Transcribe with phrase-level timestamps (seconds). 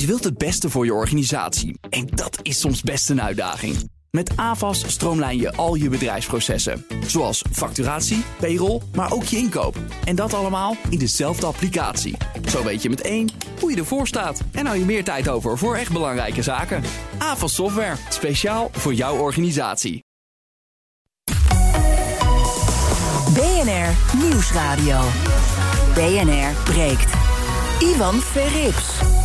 [0.00, 3.90] Je wilt het beste voor je organisatie en dat is soms best een uitdaging.
[4.10, 9.76] Met AVAS stroomlijn je al je bedrijfsprocessen, zoals facturatie, payroll, maar ook je inkoop.
[10.04, 12.16] En dat allemaal in dezelfde applicatie.
[12.48, 13.28] Zo weet je met één
[13.60, 16.82] hoe je ervoor staat en hou je meer tijd over voor echt belangrijke zaken.
[17.18, 20.04] AVAS Software, speciaal voor jouw organisatie.
[23.34, 25.00] BNR Nieuwsradio.
[25.94, 27.12] BNR breekt.
[27.80, 29.17] Ivan Verrips.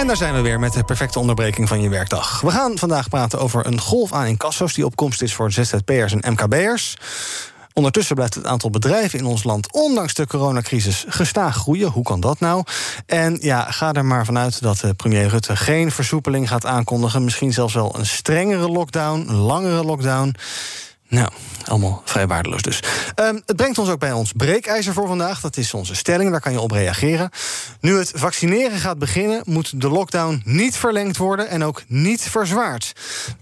[0.00, 2.40] En daar zijn we weer met de perfecte onderbreking van je werkdag.
[2.40, 6.12] We gaan vandaag praten over een golf aan incasso's die op komst is voor ZZP'ers
[6.12, 6.96] en MKB'ers.
[7.72, 11.90] Ondertussen blijft het aantal bedrijven in ons land, ondanks de coronacrisis, gestaag groeien.
[11.90, 12.64] Hoe kan dat nou?
[13.06, 17.24] En ja, ga er maar vanuit dat eh, premier Rutte geen versoepeling gaat aankondigen.
[17.24, 20.34] Misschien zelfs wel een strengere lockdown, een langere lockdown.
[21.10, 21.28] Nou,
[21.64, 22.82] allemaal vrij waardeloos dus.
[23.16, 25.40] Um, het brengt ons ook bij ons breekijzer voor vandaag.
[25.40, 27.30] Dat is onze stelling, daar kan je op reageren.
[27.80, 32.92] Nu het vaccineren gaat beginnen, moet de lockdown niet verlengd worden en ook niet verzwaard.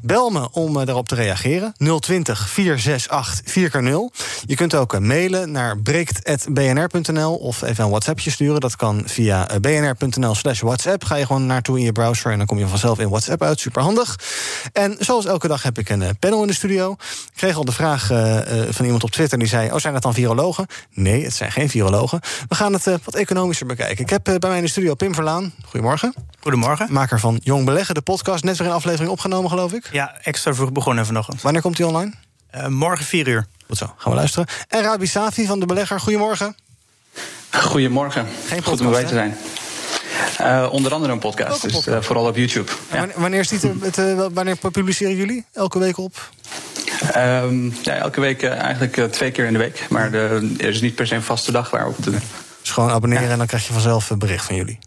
[0.01, 1.75] Bel me om uh, daarop te reageren.
[2.01, 4.23] 020 468 4x0.
[4.47, 8.61] Je kunt ook uh, mailen naar breekt.bnr.nl of even een WhatsAppje sturen.
[8.61, 11.05] Dat kan via uh, bnr.nl slash WhatsApp.
[11.05, 13.61] Ga je gewoon naartoe in je browser en dan kom je vanzelf in WhatsApp uit.
[13.61, 14.19] Superhandig.
[14.73, 16.93] En zoals elke dag heb ik een panel in de studio.
[16.93, 16.99] Ik
[17.37, 18.39] kreeg al de vraag uh,
[18.71, 20.67] van iemand op Twitter die zei: Oh, zijn dat dan virologen?
[20.93, 22.21] Nee, het zijn geen virologen.
[22.49, 24.05] We gaan het uh, wat economischer bekijken.
[24.05, 25.53] Ik heb bij mij in de studio Pim Verlaan.
[25.65, 26.15] Goedemorgen.
[26.41, 26.93] Goedemorgen.
[26.93, 28.45] Maker van Jong Beleggen, de podcast.
[28.45, 29.89] Net weer een aflevering opgenomen, geloof ik.
[29.93, 31.43] Ja, extra vroeg begonnen vanochtend.
[31.43, 32.13] Wanneer komt die online?
[32.69, 33.47] morgen 4 uur.
[33.67, 34.49] Goed zo, gaan we luisteren.
[34.69, 36.01] En Rabi Safi van de Belegger.
[36.01, 36.57] Goedemorgen.
[37.51, 38.27] Goedemorgen.
[38.47, 39.37] Geen Goed om erbij te zijn.
[40.41, 41.85] Uh, onder andere een podcast, een podcast.
[41.85, 42.73] dus uh, vooral op YouTube.
[42.93, 43.07] Ja.
[43.15, 45.45] Wanneer, is die het, uh, wanneer publiceren jullie?
[45.53, 46.31] Elke week op?
[47.17, 49.87] Um, ja, elke week eigenlijk twee keer in de week.
[49.91, 52.23] Maar de, er is niet per se een vaste dag waarop te doen.
[52.61, 53.33] Dus gewoon abonneren ja.
[53.33, 54.79] en dan krijg je vanzelf een bericht van jullie.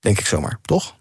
[0.00, 0.94] Denk ik zomaar, toch?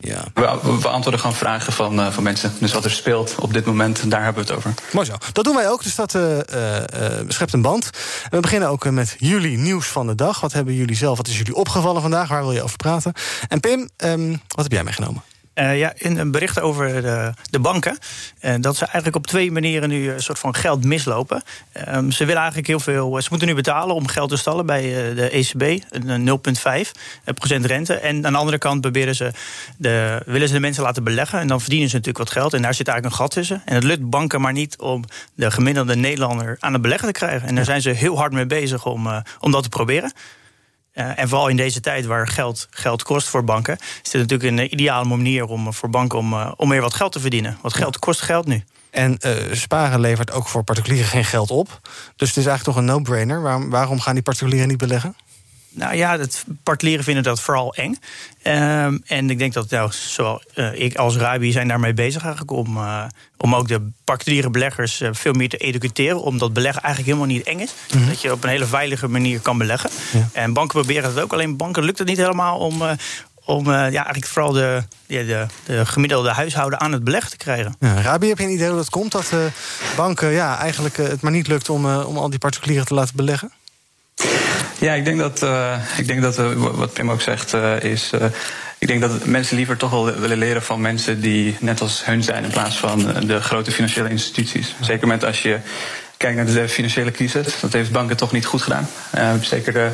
[0.00, 0.24] Ja.
[0.34, 2.52] We, beantwoorden gewoon vragen van, uh, van mensen.
[2.58, 4.74] Dus wat er speelt op dit moment, daar hebben we het over.
[4.92, 5.12] Mooi zo.
[5.32, 6.40] Dat doen wij ook, dus dat uh, uh,
[7.28, 7.90] schept een band.
[8.30, 10.40] We beginnen ook met jullie nieuws van de dag.
[10.40, 12.28] Wat hebben jullie zelf, wat is jullie opgevallen vandaag?
[12.28, 13.12] Waar wil je over praten?
[13.48, 15.22] En Pim, um, wat heb jij meegenomen?
[15.54, 17.98] Uh, ja, in een bericht over de, de banken.
[18.40, 21.42] Uh, dat ze eigenlijk op twee manieren nu een soort van geld mislopen.
[21.88, 23.22] Um, ze willen eigenlijk heel veel.
[23.22, 25.84] Ze moeten nu betalen om geld te stallen bij uh, de ECB,
[27.24, 27.94] 0,5 procent rente.
[27.94, 29.30] En aan de andere kant proberen ze
[29.76, 31.40] de, willen ze de mensen laten beleggen.
[31.40, 32.54] En dan verdienen ze natuurlijk wat geld.
[32.54, 33.62] En daar zit eigenlijk een gat tussen.
[33.64, 35.04] En het lukt banken maar niet om
[35.34, 37.48] de gemiddelde Nederlander aan het beleggen te krijgen.
[37.48, 40.12] En daar zijn ze heel hard mee bezig om, om dat te proberen.
[40.94, 44.50] Uh, en vooral in deze tijd waar geld geld kost voor banken, is dit natuurlijk
[44.60, 47.58] een ideale manier om voor banken om, uh, om meer wat geld te verdienen.
[47.62, 48.64] Want geld kost geld nu.
[48.90, 51.80] En uh, sparen levert ook voor particulieren geen geld op.
[52.16, 53.42] Dus het is eigenlijk toch een no-brainer.
[53.42, 55.16] Waarom, waarom gaan die particulieren niet beleggen?
[55.74, 57.98] Nou ja, het particulieren vinden dat vooral eng.
[58.42, 62.52] Um, en ik denk dat nou, zowel uh, ik als Rabi zijn daarmee bezig eigenlijk
[62.52, 63.04] om, uh,
[63.36, 66.22] om ook de particuliere beleggers uh, veel meer te educeren.
[66.22, 67.74] Omdat beleggen eigenlijk helemaal niet eng is.
[67.92, 68.08] Mm -hmm.
[68.08, 69.90] Dat je op een hele veilige manier kan beleggen.
[70.12, 70.28] Ja.
[70.32, 71.32] En banken proberen het ook.
[71.32, 72.82] Alleen banken lukt het niet helemaal om,
[73.44, 77.76] om ja, eigenlijk vooral de, ja, de, de, gemiddelde huishouden aan het beleggen te krijgen.
[77.80, 79.12] Ja, Rabi, heb je een idee hoe dat komt?
[79.12, 79.32] Dat
[79.96, 83.52] banken ja, eigenlijk het maar niet lukt om, om al die particulieren te laten beleggen?
[84.78, 88.10] Ja, ik denk dat, uh, ik denk dat wat Pim ook zegt, uh, is.
[88.78, 92.22] ik denk dat mensen liever toch wel willen leren van mensen die net als hun
[92.22, 94.74] zijn, in plaats van de grote financiële instituties.
[94.80, 95.58] Zeker met als je
[96.16, 97.60] kijkt naar de financiële crisis.
[97.60, 98.88] Dat heeft banken toch niet goed gedaan.
[99.40, 99.90] zeker de,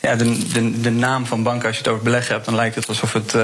[0.00, 2.74] ja, de, de, de naam van banken, als je het over beleggen hebt, dan lijkt
[2.74, 3.34] het alsof het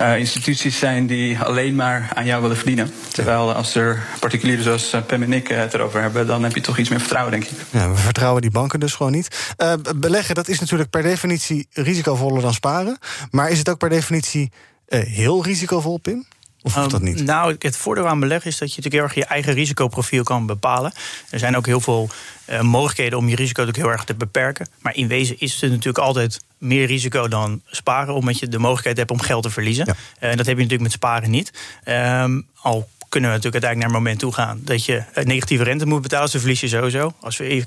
[0.00, 2.92] uh, instituties zijn die alleen maar aan jou willen verdienen.
[3.12, 6.60] Terwijl als er particulieren zoals uh, Pem en ik het erover hebben, dan heb je
[6.60, 7.58] toch iets meer vertrouwen, denk ik.
[7.70, 9.54] Ja, we vertrouwen die banken dus gewoon niet.
[9.96, 12.98] Beleggen, dat is natuurlijk per definitie risicovoller dan sparen.
[13.30, 14.52] Maar is het ook per definitie
[14.86, 16.26] heel risicovol, Pim?
[16.62, 17.24] Of dat niet?
[17.24, 20.46] Nou, het voordeel aan beleggen is dat je natuurlijk heel erg je eigen risicoprofiel kan
[20.46, 20.92] bepalen.
[21.30, 22.08] Er zijn ook heel veel
[22.50, 24.68] uh, mogelijkheden om je risico natuurlijk heel erg te beperken.
[24.78, 28.96] Maar in wezen is het natuurlijk altijd meer risico dan sparen, omdat je de mogelijkheid
[28.96, 29.84] hebt om geld te verliezen.
[29.86, 29.92] Ja.
[29.92, 31.52] Uh, en dat heb je natuurlijk met sparen niet.
[31.84, 35.86] Um, al kunnen we natuurlijk uiteindelijk naar een moment toe gaan dat je negatieve rente
[35.86, 36.30] moet betalen.
[36.30, 37.12] Dan verlies je sowieso.
[37.20, 37.64] Als we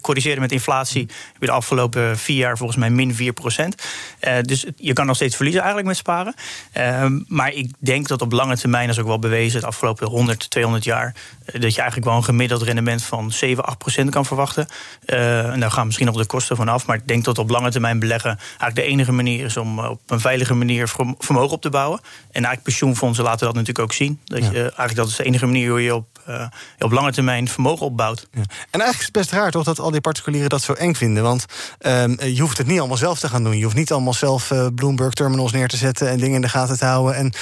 [0.00, 1.00] corrigeren met inflatie,
[1.32, 3.82] heb je de afgelopen vier jaar volgens mij min 4 procent.
[4.20, 6.34] Uh, dus je kan nog steeds verliezen eigenlijk met sparen.
[6.76, 10.06] Uh, maar ik denk dat op lange termijn, dat is ook wel bewezen, de afgelopen
[10.08, 11.14] 100, 200 jaar,
[11.52, 14.66] dat je eigenlijk wel een gemiddeld rendement van 7, 8 procent kan verwachten.
[15.04, 16.86] en daar gaan misschien nog de kosten van af.
[16.86, 20.00] Maar ik denk dat op lange termijn beleggen eigenlijk de enige manier is om op
[20.06, 20.88] een veilige manier
[21.18, 22.00] vermogen op te bouwen.
[22.00, 24.20] En eigenlijk pensioenfondsen laten dat natuurlijk ook zien.
[24.24, 24.50] Dat ja.
[24.50, 26.46] je eigenlijk dat is de enige manier hoe je op, uh,
[26.78, 28.28] op lange termijn vermogen opbouwt.
[28.32, 28.40] Ja.
[28.40, 31.22] En eigenlijk is het best raar toch dat al die particulieren dat zo eng vinden.
[31.22, 31.46] Want
[31.80, 33.58] um, je hoeft het niet allemaal zelf te gaan doen.
[33.58, 36.48] Je hoeft niet allemaal zelf uh, Bloomberg terminals neer te zetten en dingen in de
[36.48, 37.14] gaten te houden.
[37.14, 37.32] En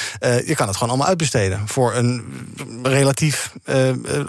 [0.47, 2.25] je kan het gewoon allemaal uitbesteden voor een
[2.83, 3.53] relatief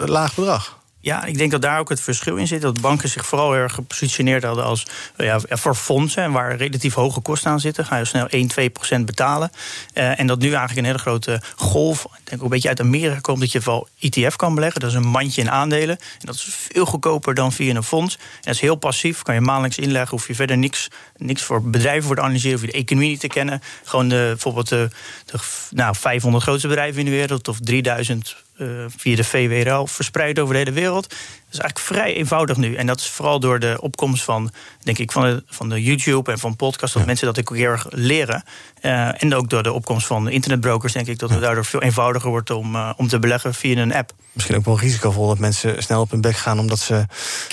[0.06, 0.80] laag bedrag.
[1.02, 2.60] Ja, ik denk dat daar ook het verschil in zit.
[2.60, 4.86] Dat banken zich vooral erg gepositioneerd hadden als
[5.16, 6.32] ja, voor fondsen.
[6.32, 7.84] Waar relatief hoge kosten aan zitten.
[7.84, 9.50] Ga je snel 1, 2 procent betalen.
[9.94, 12.04] Uh, en dat nu eigenlijk een hele grote golf.
[12.04, 14.80] Ik denk ook een beetje uit Amerika komt dat je wel ETF kan beleggen.
[14.80, 15.98] Dat is een mandje in aandelen.
[15.98, 18.16] En dat is veel goedkoper dan via een fonds.
[18.16, 19.22] En dat is heel passief.
[19.22, 20.10] Kan je maandelijks inleggen.
[20.10, 22.58] Hoef je verder niks, niks voor bedrijven voor te analyseren.
[22.58, 23.62] Hoef je de economie niet te kennen.
[23.84, 24.88] Gewoon de, bijvoorbeeld de,
[25.24, 25.38] de
[25.70, 27.48] nou, 500 grootste bedrijven in de wereld.
[27.48, 28.51] Of 3000 uh,
[28.96, 31.14] via de VWRL verspreid over de hele wereld.
[31.52, 32.74] Is eigenlijk vrij eenvoudig nu.
[32.74, 34.50] En dat is vooral door de opkomst van,
[34.82, 37.68] denk ik, van de, van de YouTube en van podcasts, dat mensen dat ook heel
[37.68, 38.44] erg leren.
[38.82, 42.30] Uh, en ook door de opkomst van internetbrokers, denk ik, dat het daardoor veel eenvoudiger
[42.30, 44.12] wordt om, uh, om te beleggen via een app.
[44.32, 47.06] Misschien ook wel risicovol dat mensen snel op hun bek gaan, omdat ze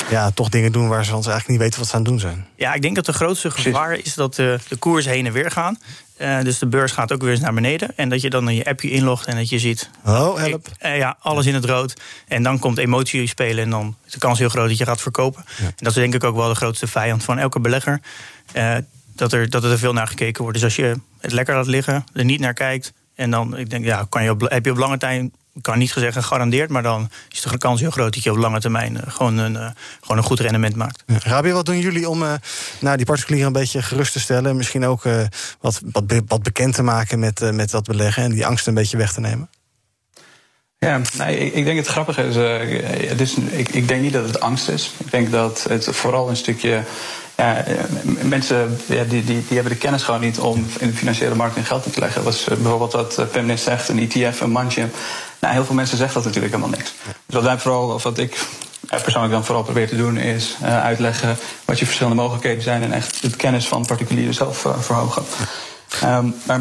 [0.10, 2.48] ja, toch dingen doen waar ze eigenlijk niet weten wat ze aan het doen zijn.
[2.56, 5.52] Ja, ik denk dat de grootste gevaar is dat de, de koers heen en weer
[5.52, 5.78] gaan.
[6.22, 7.92] Uh, dus de beurs gaat ook weer eens naar beneden.
[7.96, 9.90] En dat je dan in je appje inlogt en dat je ziet.
[10.06, 10.68] Oh, help.
[10.80, 11.94] Ja, alles in het rood.
[12.28, 13.64] En dan komt emotie spelen.
[13.64, 15.46] En dan is de kans heel groot dat je gaat verkopen.
[15.58, 15.66] Ja.
[15.66, 18.02] En dat is denk ik ook wel de grootste vijand van elke belegger.
[18.54, 18.76] Uh,
[19.16, 20.58] dat, er, dat er veel naar gekeken wordt.
[20.58, 22.94] Dus als je het lekker laat liggen, er niet naar kijkt.
[23.16, 25.78] En dan, ik denk, ja, kan je op, heb je op lange termijn ik kan
[25.78, 28.94] niet gezegd gegarandeerd, maar dan is de kans heel groot dat je op lange termijn
[28.94, 29.70] uh, gewoon, een, uh,
[30.02, 31.04] gewoon een goed rendement maakt.
[31.24, 31.42] Ja.
[31.42, 32.34] Wat doen jullie om uh,
[32.80, 34.56] nou, die particulieren een beetje gerust te stellen?
[34.56, 35.04] Misschien ook
[35.60, 38.98] wat, wat, wat, bekend te maken met, met dat beleggen en die angst een beetje
[38.98, 39.50] weg te nemen?
[40.80, 42.36] Ja, nee, ik, ik denk het grappige is,
[43.10, 44.92] het is ik, ik denk niet dat het angst is.
[44.98, 46.84] Ik denk dat het vooral een stukje
[47.36, 47.64] ja,
[48.22, 51.56] mensen ja, die, die, die hebben de kennis gewoon niet om in de financiële markt
[51.56, 52.24] in geld te leggen.
[52.24, 54.88] Was bijvoorbeeld wat net zegt, een ETF, een mandje.
[55.40, 56.94] Nou, heel veel mensen zeggen dat natuurlijk helemaal niks.
[57.26, 58.38] Dus wat wij vooral, of wat ik
[58.88, 63.22] persoonlijk dan vooral probeer te doen, is uitleggen wat je verschillende mogelijkheden zijn en echt
[63.22, 65.24] de kennis van particulieren zelf verhogen.
[66.04, 66.60] Um, maar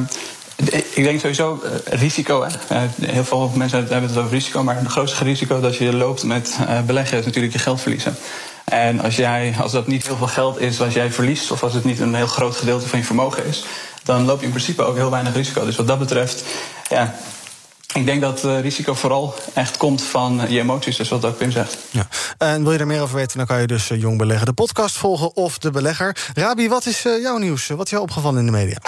[0.94, 2.46] ik denk sowieso uh, risico.
[2.68, 2.86] Hè.
[3.06, 6.58] heel veel mensen hebben het over risico, maar het grootste risico dat je loopt met
[6.86, 8.16] beleggen is natuurlijk je geld verliezen.
[8.64, 11.74] En als, jij, als dat niet heel veel geld is wat jij verliest, of als
[11.74, 13.64] het niet een heel groot gedeelte van je vermogen is,
[14.02, 15.64] dan loop je in principe ook heel weinig risico.
[15.64, 16.44] Dus wat dat betreft,
[16.88, 17.14] ja,
[17.94, 21.76] ik denk dat risico vooral echt komt van je emoties, dus wat ook Pim zegt.
[21.90, 22.08] Ja.
[22.38, 24.52] En wil je er meer over weten, dan kan je dus eh, Jong Beleggen de
[24.52, 26.16] podcast volgen of de belegger.
[26.34, 27.66] Rabi, wat is eh, jouw nieuws?
[27.66, 28.78] Wat is jou opgevallen in de media?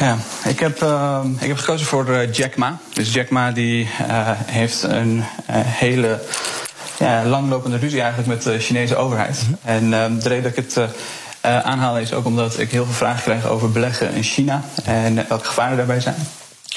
[0.00, 2.78] Ja, ik heb, uh, ik heb gekozen voor uh, Jack Ma.
[2.92, 6.20] Dus Jack Ma die, uh, heeft een hele
[6.98, 9.42] ja, langlopende ruzie eigenlijk met de Chinese overheid.
[9.46, 9.74] Mm -hmm.
[9.74, 10.90] En ehm, de reden dat ik het
[11.42, 15.44] aanhaal is ook omdat ik heel veel vragen krijg over beleggen in China en welke
[15.44, 16.26] gevaren daarbij zijn.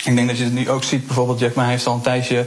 [0.03, 2.45] Ik denk dat je het nu ook ziet, bijvoorbeeld Jack Ma heeft al een tijdje.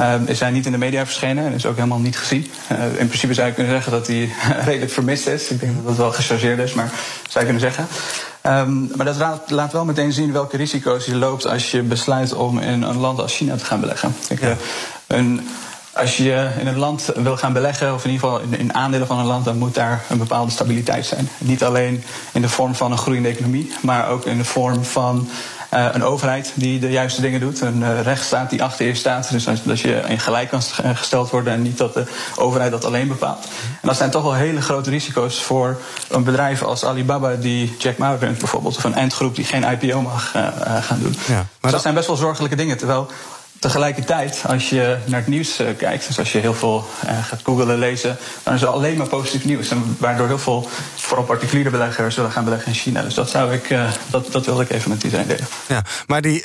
[0.00, 2.50] Uh, is hij niet in de media verschenen en is ook helemaal niet gezien.
[2.72, 4.30] Uh, in principe zou je kunnen zeggen dat hij
[4.64, 5.48] redelijk vermist is.
[5.48, 6.90] Ik denk dat dat wel gechargeerd is, maar
[7.28, 7.86] zou je kunnen zeggen.
[8.46, 12.34] Um, maar dat laat, laat, wel meteen zien welke risico's je loopt als je besluit
[12.34, 14.14] om in een land als China te gaan beleggen.
[14.28, 14.50] Ik, uh,
[15.06, 15.48] een,
[15.92, 19.06] als je in een land wil gaan beleggen, of in ieder geval in, in, aandelen
[19.06, 21.28] van een land, dan moet daar een bepaalde stabiliteit zijn.
[21.38, 25.28] Niet alleen in de vorm van een groeiende economie, maar ook in de vorm van
[25.76, 27.60] uh, een overheid die de juiste dingen doet.
[27.60, 29.30] Een uh, rechtsstaat die achter je staat.
[29.30, 30.62] Dus dat je in gelijk kan
[30.94, 32.04] gesteld worden en niet dat de
[32.36, 33.44] overheid dat alleen bepaalt.
[33.82, 37.98] En dat zijn toch wel hele grote risico's voor een bedrijf als Alibaba die Jack
[37.98, 38.76] Ma runt bijvoorbeeld.
[38.76, 40.30] Of een endgroep die geen IPO mag
[40.80, 41.14] gaan doen.
[41.26, 42.76] Ja, maar dus dat, dat zijn best wel zorgelijke dingen.
[42.76, 43.10] Terwijl
[43.58, 47.40] Tegelijkertijd, als je naar het nieuws uh, kijkt, dus als je heel veel uh, gaat
[47.42, 49.68] googlen, lezen, dan is er alleen maar positief nieuws.
[49.68, 53.02] En waardoor heel veel, vooral particuliere beleggers, zullen gaan beleggen in China.
[53.02, 55.46] Dus dat, zou ik, uh, dat, dat wilde ik even met iedereen delen.
[55.68, 56.44] Ja, maar die,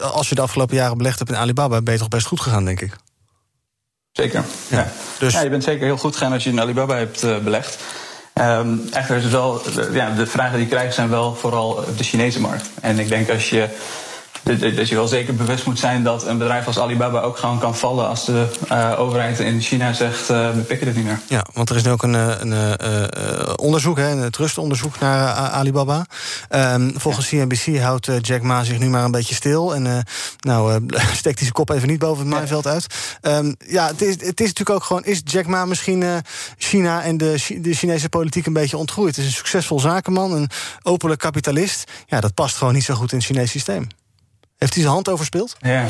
[0.00, 2.64] als je de afgelopen jaren belegd hebt in Alibaba, ben je toch best goed gegaan,
[2.64, 2.96] denk ik?
[4.12, 4.44] Zeker.
[4.68, 4.78] Ja.
[4.78, 4.92] ja.
[5.18, 5.32] Dus...
[5.32, 7.78] ja je bent zeker heel goed gegaan als je in Alibaba hebt belegd.
[8.34, 11.98] Um, echter is het wel, ja, de vragen die je krijgt zijn wel vooral op
[11.98, 12.66] de Chinese markt.
[12.80, 13.68] En ik denk als je
[14.42, 17.76] dat je wel zeker bewust moet zijn dat een bedrijf als Alibaba ook gewoon kan
[17.76, 21.20] vallen als de uh, overheid in China zegt uh, we pikken het niet meer.
[21.28, 26.06] Ja, want er is nu ook een, een, een onderzoek, hè, een trustonderzoek naar Alibaba.
[26.50, 30.04] Um, volgens CNBC houdt Jack Ma zich nu maar een beetje stil en
[30.40, 30.86] nou
[31.20, 32.86] steekt hij zijn kop even niet boven het maaiveld uit.
[33.22, 36.04] Um, ja, het is, het is natuurlijk ook gewoon, is Jack Ma misschien
[36.56, 39.16] China en de, de Chinese politiek een beetje ontgroeid?
[39.16, 40.50] Het is een succesvol zakenman, een
[40.82, 41.90] openlijk kapitalist.
[42.06, 43.88] Ja, dat past gewoon niet zo goed in het Chinese systeem.
[44.62, 45.56] Heeft hij zijn hand overspeeld?
[45.60, 45.86] Ja.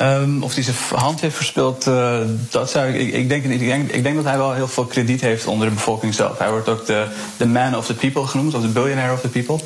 [0.00, 2.20] Um, of hij zijn hand heeft verspeeld, uh,
[2.50, 3.12] dat zou ik.
[3.12, 5.74] Ik denk, ik, denk, ik denk dat hij wel heel veel krediet heeft onder de
[5.74, 6.38] bevolking zelf.
[6.38, 7.06] Hij wordt ook de,
[7.36, 9.60] de man of the people genoemd, of de billionaire of the people.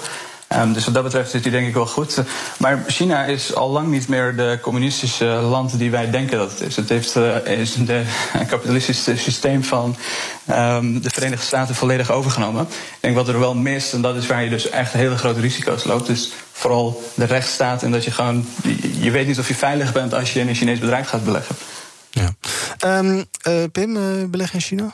[0.57, 2.23] Um, dus wat dat betreft zit hij denk ik wel goed.
[2.59, 6.61] Maar China is al lang niet meer de communistische land die wij denken dat het
[6.61, 6.77] is.
[6.77, 8.03] Het heeft, uh, is de
[8.49, 9.97] kapitalistische systeem van
[10.51, 12.63] um, de Verenigde Staten volledig overgenomen.
[12.63, 15.41] Ik denk wat er wel mist, en dat is waar je dus echt hele grote
[15.41, 17.83] risico's loopt, is vooral de rechtsstaat.
[17.83, 18.47] En dat je gewoon,
[19.01, 21.57] je weet niet of je veilig bent als je in een Chinees bedrijf gaat beleggen.
[22.11, 22.35] Ja.
[22.99, 24.93] Um, uh, Pim, uh, beleggen in China?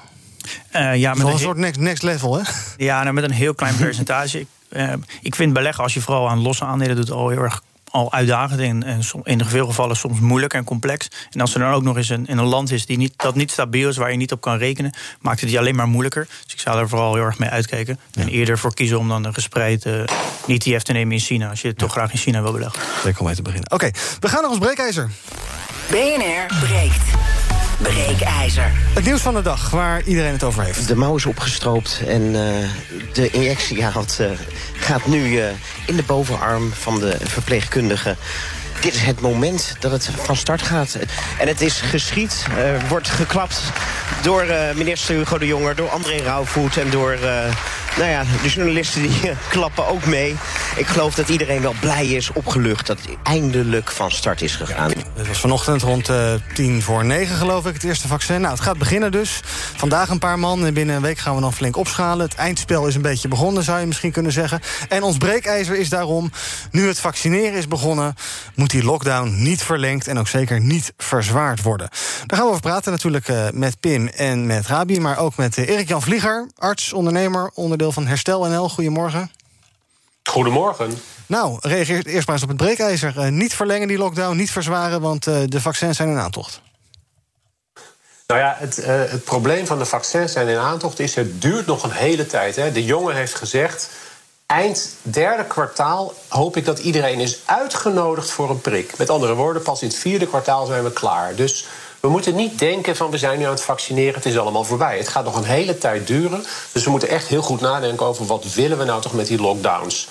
[0.77, 2.43] Uh, ja, met een soort next, next level, hè?
[2.77, 4.47] Ja, nou, met een heel klein percentage.
[4.71, 8.13] Uh, ik vind beleggen, als je vooral aan losse aandelen doet, al heel erg al
[8.13, 11.09] uitdagend en, en in veel gevallen soms moeilijk en complex.
[11.31, 13.35] En als er dan ook nog eens een, in een land is die niet, dat
[13.35, 16.27] niet stabiel is, waar je niet op kan rekenen, maakt het die alleen maar moeilijker.
[16.45, 17.99] Dus ik zou er vooral heel erg mee uitkijken.
[18.13, 18.23] Ja.
[18.23, 20.01] En eerder voor kiezen om dan een gespreid uh,
[20.47, 22.83] ETF te nemen in China, als je toch graag in China wil beleggen.
[23.03, 23.73] Zeker om mee te beginnen.
[23.73, 25.11] Oké, okay, we gaan naar ons breekijzer.
[25.91, 27.38] BNR breekt.
[27.79, 28.73] Breekijzer.
[28.95, 30.89] Het nieuws van de dag waar iedereen het over heeft.
[30.89, 32.41] De mouw is opgestroopt en uh,
[33.13, 34.31] de injectiehaalt uh,
[34.77, 35.45] gaat nu uh,
[35.87, 38.17] in de bovenarm van de verpleegkundige.
[38.81, 40.99] Dit is het moment dat het van start gaat.
[41.39, 43.61] En het is geschied, uh, wordt geklapt
[44.23, 47.45] door uh, minister Hugo de Jonger, door André Rauwvoet en door uh,
[47.97, 50.37] nou ja, de journalisten die klappen ook mee.
[50.77, 54.93] Ik geloof dat iedereen wel blij is, opgelucht, dat het eindelijk van start is gegaan.
[55.15, 58.41] Het was vanochtend rond uh, tien voor negen, geloof ik, het eerste vaccin.
[58.41, 59.41] Nou, het gaat beginnen dus.
[59.77, 62.27] Vandaag een paar man en binnen een week gaan we dan flink opschalen.
[62.27, 64.61] Het eindspel is een beetje begonnen, zou je misschien kunnen zeggen.
[64.89, 66.33] En ons breekijzer is daarom,
[66.71, 68.15] nu het vaccineren is begonnen...
[68.55, 71.89] moet die lockdown niet verlengd en ook zeker niet verzwaard worden.
[72.27, 75.01] Daar gaan we over praten natuurlijk uh, met Pim en met Rabi...
[75.01, 77.51] maar ook met Erik-Jan Vlieger, arts, ondernemer...
[77.79, 78.69] onderdeel van Herstel NL.
[78.69, 79.31] Goedemorgen.
[80.25, 80.99] Goedemorgen.
[81.27, 83.15] Nou, reageer eerst maar eens op het breekijzer.
[83.17, 85.01] Uh, niet verlengen die lockdown, niet verzwaren...
[85.01, 86.61] want uh, de vaccins zijn in aantocht.
[88.27, 91.15] Nou ja, het, uh, het, probleem van de vaccins zijn in aantocht is...
[91.15, 92.57] het duurt nog een hele tijd.
[92.57, 92.73] Hè.
[92.73, 93.91] De jongen heeft gezegd...
[94.47, 98.97] eind derde kwartaal hoop ik dat iedereen is uitgenodigd voor een prik.
[98.97, 101.35] Met andere woorden, pas in het vierde kwartaal zijn we klaar.
[101.35, 101.67] Dus
[102.01, 104.99] we moeten niet denken van we zijn nu aan het vaccineren, het is allemaal voorbij.
[104.99, 106.45] Het gaat nog een hele tijd duren.
[106.73, 109.41] Dus we moeten echt heel goed nadenken over wat willen we nou toch met die
[109.41, 110.09] lockdowns.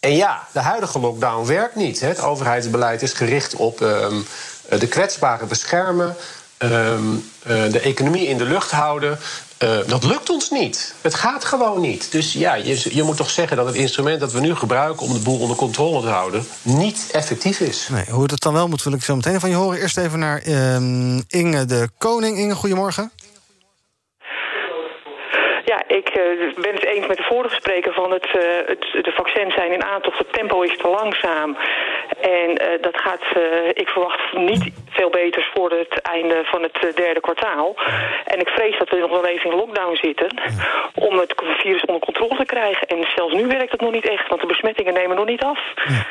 [0.00, 2.00] En ja, de huidige lockdown werkt niet.
[2.00, 4.26] Het overheidsbeleid is gericht op um,
[4.68, 6.16] de kwetsbaren beschermen,
[6.58, 9.18] um, uh, de economie in de lucht houden.
[9.64, 10.94] Uh, dat lukt ons niet.
[11.02, 12.12] Het gaat gewoon niet.
[12.12, 15.12] Dus ja, je, je, moet toch zeggen dat het instrument dat we nu gebruiken om
[15.12, 17.88] de boel onder controle te houden, niet effectief is.
[17.88, 19.80] Nee, hoe het dan wel moet, wil ik zo meteen van je horen.
[19.80, 22.38] Eerst even naar um, Inge de Koning.
[22.38, 23.12] Inge, goedemorgen.
[25.64, 29.12] Ja, ik uh, ben het eens met de vorige spreker van het, uh, het, de
[29.14, 30.18] vaccins zijn in aantocht.
[30.18, 31.56] Het tempo is te langzaam.
[32.20, 33.24] En uh, dat gaat,
[33.72, 37.74] ik verwacht niet veel beters voor het einde van het derde kwartaal.
[38.24, 40.28] En ik vrees dat we nog wel even in lockdown zitten
[41.08, 41.32] om het
[41.62, 42.86] virus onder controle te krijgen.
[42.86, 45.58] En zelfs nu werkt het nog niet echt, want de besmettingen nemen nog niet af.
[45.74, 46.06] Ja.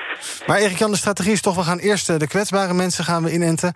[0.47, 3.31] Maar Erik Jan, de strategie is toch, we gaan eerst de kwetsbare mensen gaan we
[3.31, 3.73] inenten.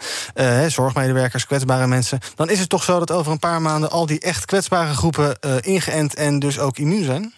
[0.67, 2.19] zorgmedewerkers, kwetsbare mensen.
[2.35, 5.39] Dan is het toch zo dat over een paar maanden al die echt kwetsbare groepen
[5.61, 7.33] ingeënt en dus ook immuun zijn?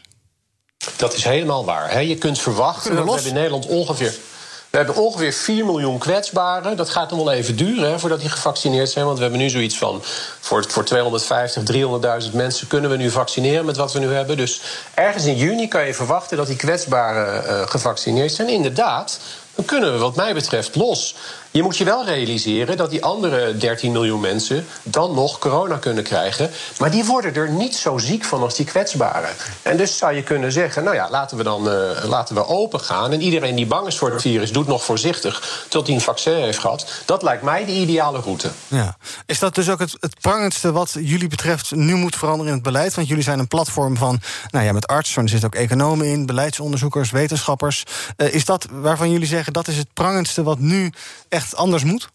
[0.97, 1.91] Dat is helemaal waar.
[1.91, 1.99] Hè.
[1.99, 4.13] Je kunt verwachten, we, we hebben in Nederland ongeveer...
[4.69, 6.77] We hebben ongeveer 4 miljoen kwetsbaren.
[6.77, 9.05] Dat gaat nog wel even duren hè, voordat die gevaccineerd zijn.
[9.05, 10.01] Want we hebben nu zoiets van...
[10.39, 11.63] voor, voor 250,
[12.29, 14.37] 300.000 mensen kunnen we nu vaccineren met wat we nu hebben.
[14.37, 14.61] Dus
[14.93, 18.49] ergens in juni kan je verwachten dat die kwetsbaren uh, gevaccineerd zijn.
[18.49, 19.19] Inderdaad,
[19.55, 21.15] dan kunnen we wat mij betreft los.
[21.51, 26.03] Je moet je wel realiseren dat die andere 13 miljoen mensen dan nog corona kunnen
[26.03, 26.49] krijgen.
[26.79, 29.29] Maar die worden er niet zo ziek van als die kwetsbaren.
[29.61, 32.79] En dus zou je kunnen zeggen: nou ja, laten we dan uh, laten we open
[32.79, 33.11] gaan.
[33.11, 36.33] En iedereen die bang is voor het virus, doet nog voorzichtig tot hij een vaccin
[36.33, 36.85] heeft gehad.
[37.05, 38.51] Dat lijkt mij de ideale route.
[38.67, 38.97] Ja.
[39.25, 42.63] Is dat dus ook het, het prangendste wat jullie betreft nu moet veranderen in het
[42.63, 42.93] beleid?
[42.93, 46.25] Want jullie zijn een platform van, nou ja, met artsen, er zitten ook economen in,
[46.25, 47.83] beleidsonderzoekers, wetenschappers.
[48.17, 50.91] Uh, is dat waarvan jullie zeggen dat is het prangendste wat nu
[51.29, 52.09] echt anders moet?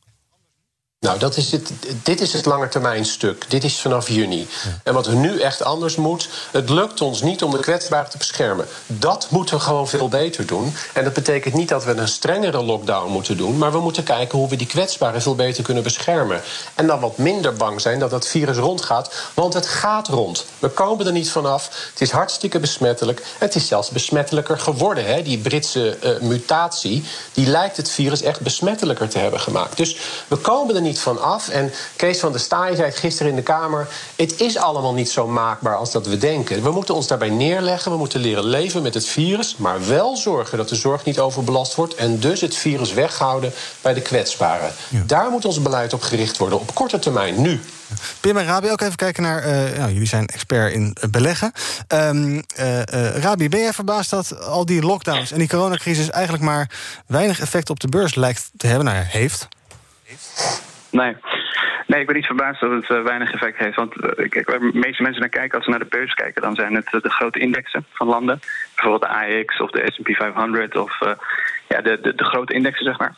[1.05, 3.51] Nou, dat is het, dit is het langetermijnstuk.
[3.51, 4.49] Dit is vanaf juni.
[4.83, 6.29] En wat er nu echt anders moet...
[6.51, 8.67] het lukt ons niet om de kwetsbaren te beschermen.
[8.87, 10.75] Dat moeten we gewoon veel beter doen.
[10.93, 13.59] En dat betekent niet dat we een strengere lockdown moeten doen...
[13.59, 16.41] maar we moeten kijken hoe we die kwetsbaren veel beter kunnen beschermen.
[16.75, 19.13] En dan wat minder bang zijn dat dat virus rondgaat.
[19.35, 20.45] Want het gaat rond.
[20.59, 21.91] We komen er niet vanaf.
[21.91, 23.23] Het is hartstikke besmettelijk.
[23.39, 25.05] Het is zelfs besmettelijker geworden.
[25.05, 25.23] Hè?
[25.23, 29.77] Die Britse uh, mutatie die lijkt het virus echt besmettelijker te hebben gemaakt.
[29.77, 29.97] Dus
[30.29, 31.49] we komen er niet niet van af.
[31.49, 33.89] En Kees van der Staaij zei het gisteren in de Kamer...
[34.17, 36.63] het is allemaal niet zo maakbaar als dat we denken.
[36.63, 39.57] We moeten ons daarbij neerleggen, we moeten leren leven met het virus...
[39.57, 41.95] maar wel zorgen dat de zorg niet overbelast wordt...
[41.95, 44.73] en dus het virus weghouden bij de kwetsbaren.
[45.07, 47.61] Daar moet ons beleid op gericht worden, op korte termijn, nu.
[48.21, 49.43] Pim en Rabi, ook even kijken naar.
[49.43, 51.53] eh, nou, jullie zijn expert in eh, beleggen.
[51.87, 56.45] Ehm, eh, eh, Rabi, ben jij verbaasd dat al die lockdowns en die coronacrisis eigenlijk
[56.45, 56.71] maar
[57.07, 58.85] weinig effect op de beurs lijkt te hebben?
[58.85, 59.49] Nou ja, heeft.
[60.95, 61.17] Nee.
[61.87, 63.77] Nee, ik ben niet verbaasd dat het eh, weinig effect heeft.
[63.77, 66.43] Want eh, kijk, waar de meeste mensen naar kijken, als ze naar de beurs kijken,
[66.43, 68.41] dan zijn het eh, de grote indexen van landen.
[68.75, 71.13] Bijvoorbeeld de AEX of de SP 500 of eh,
[71.69, 73.15] ja, de, de, de grote indexen, zeg maar.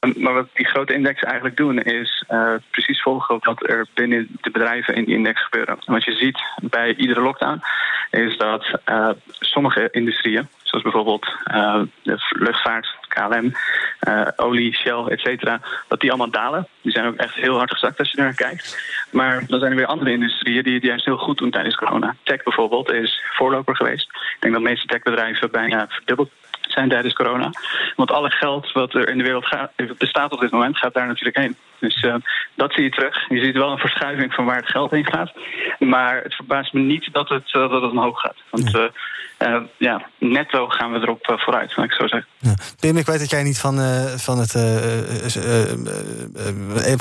[0.00, 4.28] Um, Maar wat die grote indexen eigenlijk doen, is eh, precies volgen wat er binnen
[4.40, 5.78] de bedrijven in die index gebeuren.
[5.84, 7.62] En wat je ziet bij iedere lockdown,
[8.10, 13.52] is dat eh, sommige industrieën, zoals bijvoorbeeld eh, de luchtvaart, KLM,
[14.00, 16.66] eh, olie, Shell, et cetera, dat die allemaal dalen.
[16.82, 18.78] Die zijn ook echt heel hard gezakt als je naar kijkt.
[19.10, 22.16] Maar dan zijn er weer andere industrieën die het juist heel goed doen tijdens corona.
[22.22, 24.08] Tech bijvoorbeeld is voorloper geweest.
[24.08, 27.50] Ik denk dat de meeste techbedrijven bijna verdubbeld zijn tijdens corona.
[27.96, 31.06] Want alle geld wat er in de wereld gaat, bestaat op dit moment, gaat daar
[31.06, 31.56] natuurlijk heen.
[31.80, 32.14] Dus uh,
[32.54, 33.28] dat zie je terug.
[33.28, 35.32] Je ziet wel een verschuiving van waar het geld heen gaat.
[35.78, 38.36] Maar het verbaast me niet dat het, uh, dat het omhoog gaat.
[38.50, 42.28] Want uh, ja, netto gaan we erop vooruit, laat ik zo zeggen.
[42.38, 42.54] Ja.
[42.80, 43.78] Pim, ik weet dat jij niet van,
[44.18, 44.50] van, het,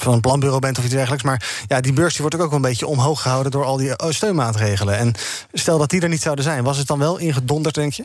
[0.01, 1.23] van het planbureau bent of iets dergelijks.
[1.23, 3.93] Maar ja, die beurs die wordt ook wel een beetje omhoog gehouden door al die
[4.09, 4.97] steunmaatregelen.
[4.97, 5.13] En
[5.51, 8.03] stel dat die er niet zouden zijn, was het dan wel ingedonderd, denk je?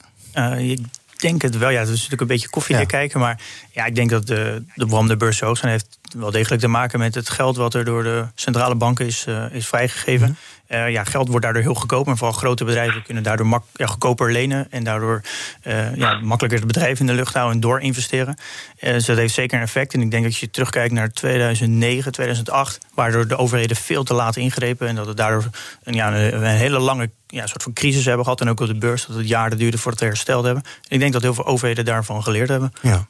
[0.58, 0.78] ik
[1.16, 1.71] denk het wel.
[1.71, 2.85] Ja, het is natuurlijk een beetje koffie ja.
[2.85, 3.21] kijken.
[3.21, 3.40] Maar
[3.71, 5.73] ja, ik denk dat de, de waarom de beurs zo zijn...
[5.73, 7.56] heeft wel degelijk te maken met het geld...
[7.56, 10.26] wat er door de centrale banken is, uh, is vrijgegeven.
[10.26, 10.53] Mm -hmm.
[10.74, 12.06] Uh, ja, geld wordt daardoor heel goedkoop.
[12.06, 14.66] En vooral grote bedrijven kunnen daardoor mak goedkoper lenen.
[14.70, 15.20] En daardoor
[15.66, 18.36] uh, ja, makkelijker het bedrijf in de lucht houden en door investeren.
[18.80, 19.94] dus dat heeft zeker een effect.
[19.94, 22.78] En ik denk dat je terugkijkt naar 2009, 2008...
[22.94, 24.88] waardoor de overheden veel te laat ingrepen.
[24.88, 25.44] En dat het daardoor
[25.82, 28.40] een, ja, een, hele lange ja, soort van crisis hebben gehad.
[28.40, 30.62] En ook op de beurs, dat het jaren duurde voordat we hersteld hebben.
[30.64, 32.72] En ik denk dat heel veel overheden daarvan geleerd hebben.
[32.82, 33.06] Ja.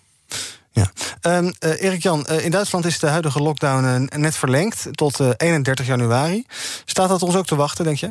[0.75, 0.91] Ja.
[1.37, 5.87] Um, uh, Erik-Jan, uh, in Duitsland is de huidige lockdown uh, net verlengd tot 31
[5.87, 6.47] januari.
[6.85, 8.09] Staat dat ons ook te wachten, denk je?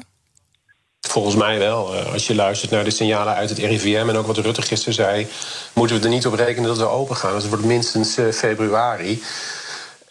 [0.99, 1.95] Volgens mij wel.
[1.95, 5.27] Als je luistert naar de signalen uit het RIVM en ook wat Rutte gisteren zei,
[5.73, 7.33] moeten we er niet op rekenen dat we open gaan.
[7.33, 9.23] Dat wordt minstens februari.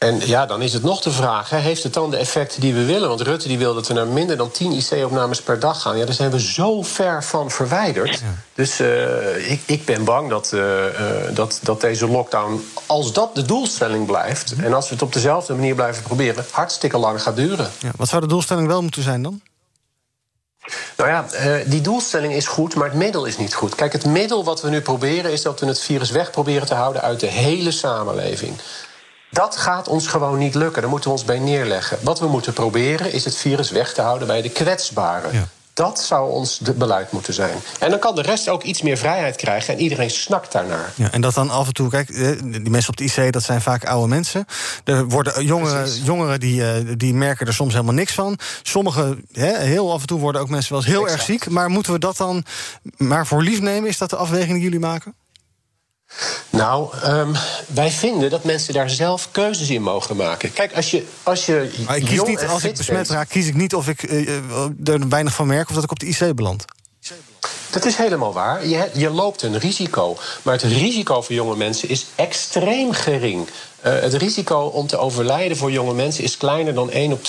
[0.02, 2.74] En ja, dan is het nog de vraag: hè, heeft het dan de effecten die
[2.74, 3.08] we willen?
[3.08, 5.98] Want Rutte die wil dat we naar minder dan 10 IC-opnames per dag gaan.
[5.98, 8.18] Ja, daar zijn we zo ver van verwijderd.
[8.18, 8.26] Ja.
[8.54, 10.90] Dus uh, ik, ik ben bang dat, uh, uh,
[11.34, 14.54] dat, dat deze lockdown, als dat de doelstelling blijft...
[14.62, 17.70] en als we het op dezelfde manier blijven proberen, hartstikke lang gaat duren.
[17.78, 19.40] Ja, wat zou de doelstelling wel moeten zijn dan?
[20.96, 21.26] Nou ja,
[21.66, 23.74] die doelstelling is goed, maar het middel is niet goed.
[23.74, 26.74] Kijk, het middel wat we nu proberen is dat we het virus weg proberen te
[26.74, 28.54] houden uit de hele samenleving.
[29.32, 30.82] Dat gaat ons gewoon niet lukken.
[30.82, 31.98] Daar moeten we ons bij neerleggen.
[32.02, 35.32] Wat we moeten proberen is het virus weg te houden bij de kwetsbaren.
[35.32, 35.48] Ja.
[35.74, 37.56] Dat zou ons de beleid moeten zijn.
[37.78, 40.92] En dan kan de rest ook iets meer vrijheid krijgen en iedereen snakt daarnaar.
[40.94, 43.60] Ja, en dat dan af en toe, kijk, die mensen op de IC, dat zijn
[43.60, 44.46] vaak oude mensen.
[44.84, 48.38] Er worden jongeren, jongeren die, die merken er soms helemaal niks van.
[48.62, 51.18] Sommigen, heel af en toe worden ook mensen wel eens heel exact.
[51.18, 51.50] erg ziek.
[51.50, 52.44] Maar moeten we dat dan
[52.96, 53.88] maar voor lief nemen?
[53.88, 55.14] Is dat de afweging die jullie maken?
[56.50, 57.32] Nou, um,
[57.66, 60.52] wij vinden dat mensen daar zelf keuzes in mogen maken.
[60.52, 61.06] Kijk, als je.
[61.22, 64.02] Als je maar ik kies niet, als ik besmet raak, kies ik niet of ik
[64.02, 64.28] uh,
[64.84, 66.64] er weinig van merk of dat ik op de IC beland.
[67.72, 68.66] Dat is helemaal waar.
[68.66, 70.16] Je, je loopt een risico.
[70.42, 73.48] Maar het risico voor jonge mensen is extreem gering.
[73.86, 77.20] Uh, het risico om te overlijden voor jonge mensen is kleiner dan 1 op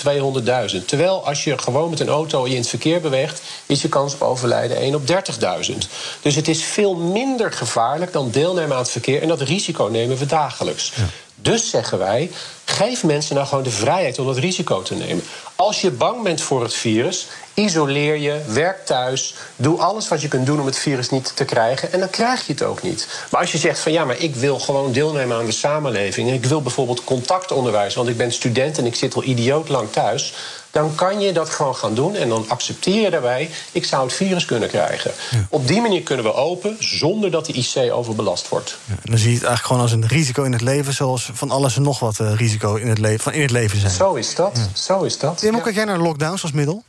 [0.76, 0.86] 200.000.
[0.86, 4.22] Terwijl als je gewoon met een auto in het verkeer beweegt, is je kans op
[4.22, 5.78] overlijden 1 op 30.000.
[6.22, 9.22] Dus het is veel minder gevaarlijk dan deelnemen aan het verkeer.
[9.22, 10.92] En dat risico nemen we dagelijks.
[10.96, 11.04] Ja.
[11.44, 12.32] Dus zeggen wij,
[12.66, 15.24] geef mensen nou gewoon de vrijheid om dat risico te nemen.
[15.56, 20.28] Als je bang bent voor het virus, isoleer je, werk thuis, doe alles wat je
[20.28, 23.08] kunt doen om het virus niet te krijgen en dan krijg je het ook niet.
[23.32, 26.34] Maar als je zegt van ja, maar ik wil gewoon deelnemen aan de samenleving en
[26.34, 30.34] ik wil bijvoorbeeld contactonderwijs, want ik ben student en ik zit al idioot lang thuis,
[30.74, 34.14] dan kan je dat gewoon gaan doen en dan accepteer je daarbij, ik zou het
[34.14, 35.12] virus kunnen krijgen.
[35.32, 35.46] Ja.
[35.50, 38.78] Op die manier kunnen we open zonder dat de IC overbelast wordt.
[38.86, 41.52] Ja, dan zie je het eigenlijk gewoon als een risico in het leven, zoals van
[41.52, 43.92] alles en nog wat uh, risico in het, le van in het leven zijn.
[43.92, 44.58] Zo is dat.
[44.58, 44.80] Ja.
[44.80, 45.38] Zo is dat.
[45.38, 46.84] Tim, hoe kijk jij naar lockdowns als middel?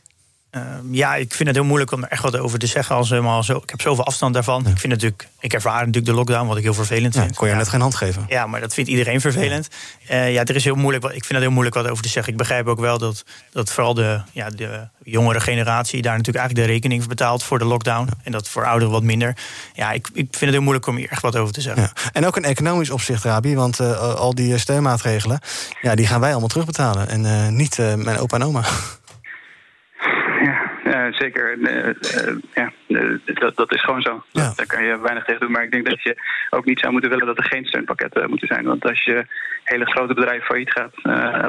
[0.54, 2.96] Ehm, ja, ik vind het heel moeilijk om er echt wat over te zeggen.
[2.96, 4.66] Als helemaal zo, ik heb zoveel afstand daarvan.
[4.66, 7.36] Ik vind natuurlijk, ik ervaar natuurlijk de lockdown, wat ik heel vervelend Ja, vind.
[7.36, 7.58] kon je Ja.
[7.58, 8.24] net geen hand geven.
[8.28, 9.68] Ja, maar dat vindt iedereen vervelend.
[10.08, 12.32] Ja, ja er is heel moeilijk, ik vind het heel moeilijk wat over te zeggen.
[12.32, 16.68] Ik begrijp ook wel dat, dat vooral de, ja, de jongere generatie daar natuurlijk eigenlijk
[16.68, 18.08] de rekening voor betaalt voor de lockdown.
[18.22, 19.36] En dat voor ouderen wat minder.
[19.74, 21.82] Ja, ik, ik vind het heel moeilijk om hier echt wat over te zeggen.
[21.82, 22.10] Ja.
[22.12, 25.40] En ook in economisch opzicht, Rabi, want eh, al die eh, steunmaatregelen...
[25.82, 28.64] Ja, die gaan wij allemaal terugbetalen en eh, niet eh, mijn opa en oma.
[31.04, 31.58] Eh, zeker.
[31.62, 32.72] Eh, eh, ja,
[33.34, 34.24] dat, dat is gewoon zo.
[34.30, 34.52] Ja.
[34.56, 35.50] Daar kan je weinig tegen doen.
[35.50, 36.16] Maar ik denk dat je
[36.50, 38.64] ook niet zou moeten willen dat er geen steunpakketten moeten zijn.
[38.64, 39.26] Want als je
[39.64, 40.92] hele grote bedrijven failliet gaat,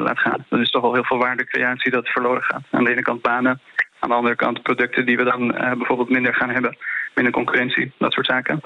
[0.00, 2.62] laat gaan, dan is toch al heel veel waardecreatie dat verloren gaat.
[2.70, 3.60] Aan de ene kant banen,
[3.98, 6.76] aan de andere kant producten die we dan bijvoorbeeld minder gaan hebben.
[7.14, 8.60] Minder concurrentie, dat soort zaken.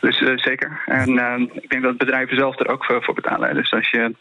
[0.00, 0.82] Dus zeker.
[0.86, 3.54] En ik denk dat bedrijven zelf er ook voor, voor betalen.
[3.54, 4.14] Dus als je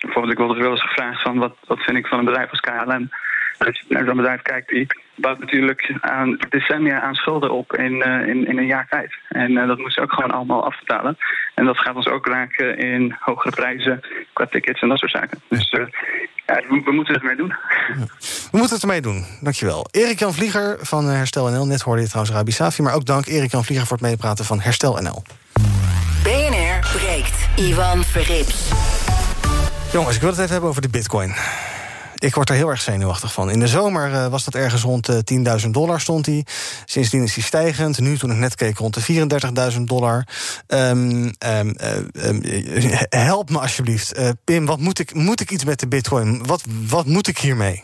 [0.00, 2.60] bijvoorbeeld, ik word wel eens gevraagd van wat, wat vind ik van een bedrijf als
[2.60, 3.10] KLM.
[3.58, 8.02] Als je naar zo'n bedrijf kijkt, die bouwt natuurlijk aan decennia aan schulden op in,
[8.02, 9.14] eh, in, in een jaar tijd.
[9.28, 11.16] En eh, dat moeten ze ook gewoon allemaal afbetalen.
[11.54, 14.00] En dat gaat ons ook raken in hogere prijzen
[14.32, 15.40] qua tickets en dat soort zaken.
[15.48, 15.86] Dus eh,
[16.46, 17.54] ja, we, we moeten het mee doen.
[18.50, 19.86] We moeten het ermee doen, dankjewel.
[19.90, 21.66] Erik-Jan Vlieger van Herstel NL.
[21.66, 22.82] Net hoorde je trouwens Rabi Safi.
[22.82, 25.22] Maar ook dank Erik-Jan Vlieger voor het meepraten van Herstel NL.
[26.22, 27.48] BNR breekt.
[27.56, 28.70] Ivan Verrips.
[29.92, 31.34] Jongens, ik wil het even hebben over de bitcoin.
[32.18, 33.50] Ik word er heel erg zenuwachtig van.
[33.50, 35.16] In de zomer eh, was dat ergens rond eh,
[35.64, 36.46] 10.000 dollar stond hij.
[36.84, 37.98] Sindsdien is hij stijgend.
[38.00, 39.28] Nu, toen ik net keek, rond de
[39.72, 40.26] 34.000 dollar.
[40.66, 44.12] Ehm, ehm, eh, ehm, eh, help me alsjeblieft.
[44.44, 46.46] Pim, wat moet ik, moet ik iets met de bitcoin?
[46.46, 47.82] Wat, wat moet ik hiermee?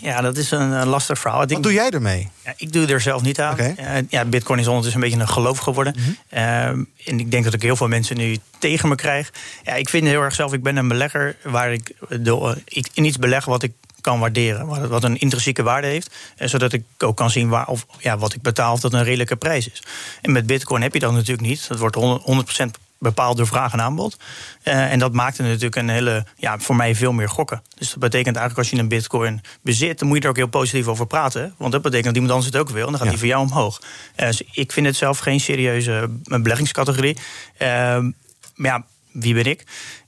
[0.00, 1.42] Ja, dat is een, eh, lastig verhaal.
[1.42, 2.28] Ik Wat doe jij ermee?
[2.44, 3.58] Ja, ik doe er zelf niet aan.
[3.58, 5.94] Eh, ja, Bitcoin is ondertussen een beetje een geloof geworden.
[6.28, 9.32] Ehm, en ik denk dat ik heel veel mensen nu tegen me krijg.
[9.64, 13.04] Ja, ik vind heel erg zelf, ik ben een belegger waar ik de, eh, in
[13.04, 14.66] iets beleg wat ik kan waarderen.
[14.66, 16.14] Wat, wat een intrinsieke waarde heeft.
[16.36, 19.04] eh, zodat ik ook kan zien waar, of, ja, wat ik betaal, of dat een
[19.04, 19.82] redelijke prijs is.
[20.22, 21.68] En met Bitcoin heb je dat natuurlijk niet.
[21.68, 24.16] Dat wordt 100%, 100% bepaald door vraag en aanbod.
[24.62, 27.62] Eh, en dat maakt het natuurlijk een hele, ja, voor mij veel meer gokken.
[27.78, 30.48] Dus dat betekent eigenlijk als je een bitcoin bezit, dan moet je er ook heel
[30.48, 31.54] positief over praten.
[31.58, 32.84] Want dat betekent dat iemand anders het ook wil.
[32.84, 33.80] En dan gaat die voor jou omhoog.
[34.16, 37.18] Eh, dus ik vind het zelf geen serieuze eh, beleggingscategorie.
[37.58, 38.10] Ehm,
[38.54, 39.64] maar ja, wie ben ik?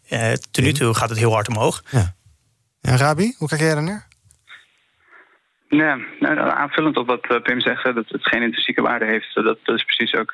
[0.09, 1.83] Eh tot nu toe gaat het heel hard omhoog.
[1.91, 2.15] Ja.
[2.81, 4.07] Ja, Rabi, hoe kijk jij daarnaar?
[5.69, 9.35] Ja, nou, aanvullend op wat Pim zegt, dat het geen intrinsieke waarde heeft.
[9.35, 10.33] Dat, dat is precies ook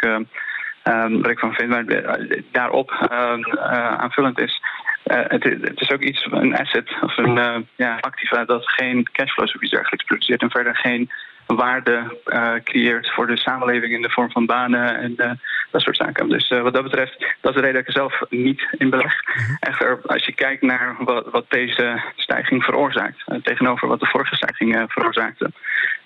[0.83, 1.69] eh, wat ik van vind.
[1.69, 4.61] Maar eh, daarop eh, eh, aanvullend is,
[5.03, 9.63] eh, het, is ook iets, een asset of een ja, activa dat geen cashflows of
[9.63, 11.11] iets dergelijks produceert en verder geen
[11.47, 15.31] waarde eh, creëert voor de samenleving in de vorm van banen en eh,
[15.71, 16.29] dat soort zaken.
[16.29, 18.91] Dus eh, wat dat betreft, dat is de reden dat ik er zelf niet in
[18.91, 19.15] beleg.
[19.61, 24.85] Echter, als je kijkt naar wat, wat deze stijging veroorzaakt, tegenover wat de vorige stijging
[24.89, 25.51] veroorzaakte,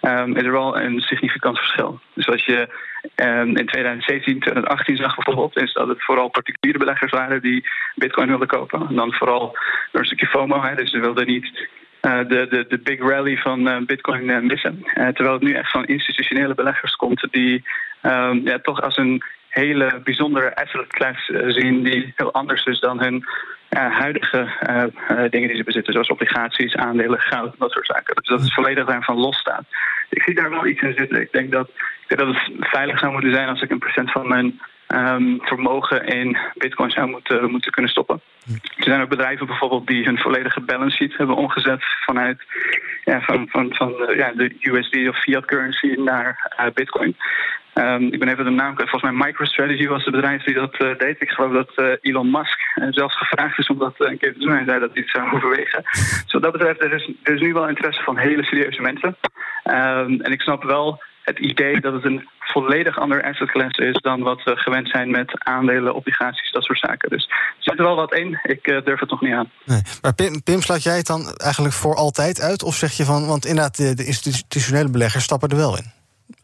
[0.01, 2.01] ehm, is er wel een significant verschil.
[2.15, 2.69] Dus als je
[3.15, 8.29] ehm, in 2017, 2018 zag bijvoorbeeld, is dat het vooral particuliere beleggers waren die bitcoin
[8.29, 8.87] wilden kopen.
[8.89, 9.59] En dan vooral
[9.93, 11.69] door een stukje FOMO, hè, dus ze wilden niet
[12.07, 14.85] de, de, de big rally van eh, Bitcoin eh, missen.
[14.85, 17.65] Eh, terwijl het nu echt van institutionele beleggers komt die
[18.01, 22.81] ehm, ja, toch als een hele bijzondere asset class eh, zien die heel anders is
[22.81, 23.25] dan hun
[23.71, 28.15] huidige eh, eh, dingen die ze bezitten, zoals obligaties, aandelen, goud, dat soort zaken.
[28.15, 29.65] Dus dat het volledig daarvan losstaat.
[30.11, 31.21] Ik zie daar wel iets in zitten.
[31.21, 31.71] Ik denk dat,
[32.09, 36.07] ik dat het veilig zou moeten zijn als ik een procent van mijn ehm, vermogen
[36.07, 38.21] in bitcoin zou moeten, moeten kunnen stoppen.
[38.77, 42.43] Er zijn ook bedrijven bijvoorbeeld die hun volledige balance sheet hebben omgezet vanuit
[43.05, 47.17] ja, van, van, van eh, ja, de USD of fiat currency naar eh, bitcoin.
[47.73, 48.91] Ehm, ik ben even de naam kwijt.
[48.91, 51.23] Volgens mij MicroStrategy was het bedrijf die dat eh, deed.
[51.23, 54.53] Ik geloof dat Elon Musk zelfs gevraagd is om dat een keer te doen.
[54.53, 55.83] Hij zei dat hij het zou overwegen.
[55.83, 59.17] Dus wat dat betreft, er is, er is nu wel interesse van hele serieuze mensen.
[59.63, 64.01] Ehm, en ik snap wel het idee dat het een volledig ander asset class is
[64.01, 67.11] dan wat we gewend zijn met aandelen, obligaties, dat soort zaken.
[67.11, 68.39] Dus er zit er wel wat in.
[68.43, 69.51] Ik eh, durf het nog niet aan.
[69.65, 69.83] Nee.
[70.03, 72.63] Maar Pim, Pim, sluit jij het dan eigenlijk voor altijd uit?
[72.63, 75.93] Of zeg je van, want inderdaad, de, de institutionele beleggers stappen er wel in?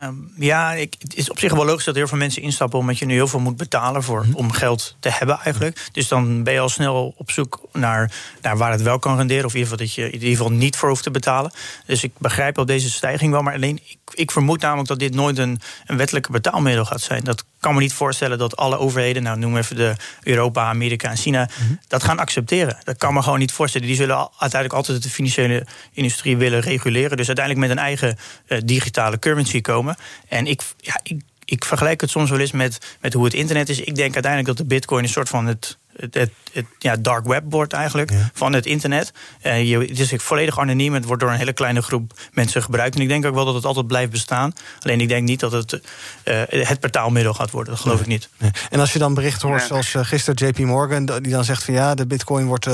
[0.02, 2.78] Ehm, ja, ik, het is op zich wel logisch dat heel veel mensen instappen...
[2.78, 5.88] omdat je nu heel veel moet betalen voor, om geld te hebben eigenlijk.
[5.92, 9.44] Dus dan ben je al snel op zoek naar, naar waar het wel kan renderen...
[9.44, 11.52] of in ieder geval dat je in ieder geval niet voor hoeft te betalen.
[11.86, 13.42] Dus ik begrijp op deze stijging wel.
[13.42, 17.24] Maar alleen, ik, ik vermoed namelijk dat dit nooit een, een wettelijke betaalmiddel gaat zijn.
[17.24, 19.22] Dat kan me niet voorstellen dat alle overheden...
[19.22, 21.48] nou noem even de Europa, Amerika en China...
[21.88, 22.78] dat gaan accepteren.
[22.84, 23.86] Dat kan me gewoon niet voorstellen.
[23.86, 27.16] Die zullen uiteindelijk altijd de financiële industrie willen reguleren.
[27.16, 29.91] Dus uiteindelijk met een eigen eh, digitale currency komen.
[30.28, 33.68] En ik, ja, ik, ik vergelijk het soms wel eens met, met hoe het internet
[33.68, 33.81] is.
[33.81, 37.26] Ik denk uiteindelijk dat de bitcoin een soort van het het, het, het ja, dark
[37.26, 39.12] web wordt eigenlijk van het internet.
[39.42, 40.94] Uh, je, het is volledig anoniem.
[40.94, 42.94] Het wordt door een hele kleine groep mensen gebruikt.
[42.94, 44.52] En ik denk ook wel dat het altijd blijft bestaan.
[44.80, 47.72] Alleen ik denk niet dat het uh, het portaalmiddel gaat worden.
[47.72, 48.28] Dat geloof ik niet.
[48.38, 48.50] Nee.
[48.70, 51.74] En als je dan bericht hoort, zoals uh, gisteren JP Morgan, die dan zegt van
[51.74, 52.68] ja, de bitcoin wordt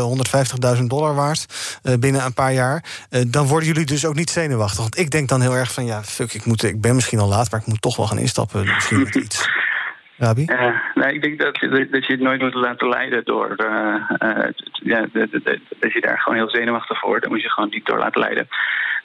[0.77, 1.47] 150.000 dollar waard
[1.99, 2.85] binnen een paar jaar.
[3.27, 4.79] dan worden jullie dus ook niet zenuwachtig.
[4.79, 7.29] Want ik denk dan heel erg van ja, fuck, ik, moet, ik ben misschien al
[7.29, 8.65] laat, maar ik moet toch wel gaan instappen.
[8.65, 9.49] Misschien met iets.
[10.19, 10.45] Rabi?
[10.47, 11.59] Uh, nee, ik denk dat,
[11.91, 13.55] dat je het nooit moet laten leiden door.
[13.57, 15.07] Uh, uh, ja,
[15.79, 17.25] dat je daar gewoon heel zenuwachtig voor wordt.
[17.25, 18.49] Dan moet je gewoon niet door laten leiden.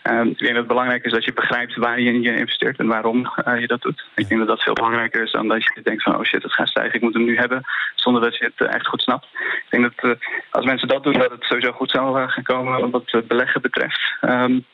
[0.01, 2.79] Ehm, ik denk dat het belangrijk is dat je begrijpt waar je in je investeert
[2.79, 4.03] en waarom je dat doet.
[4.15, 6.53] Ik denk dat dat veel belangrijker is dan dat je denkt van oh shit, het
[6.53, 7.63] gaat stijgen, ik moet hem nu hebben,
[7.95, 9.27] zonder dat je het echt goed snapt.
[9.33, 10.17] Ik denk dat
[10.49, 14.01] als mensen dat doen, dat het sowieso goed zal gaan komen wat beleggen betreft.
[14.21, 14.65] Um,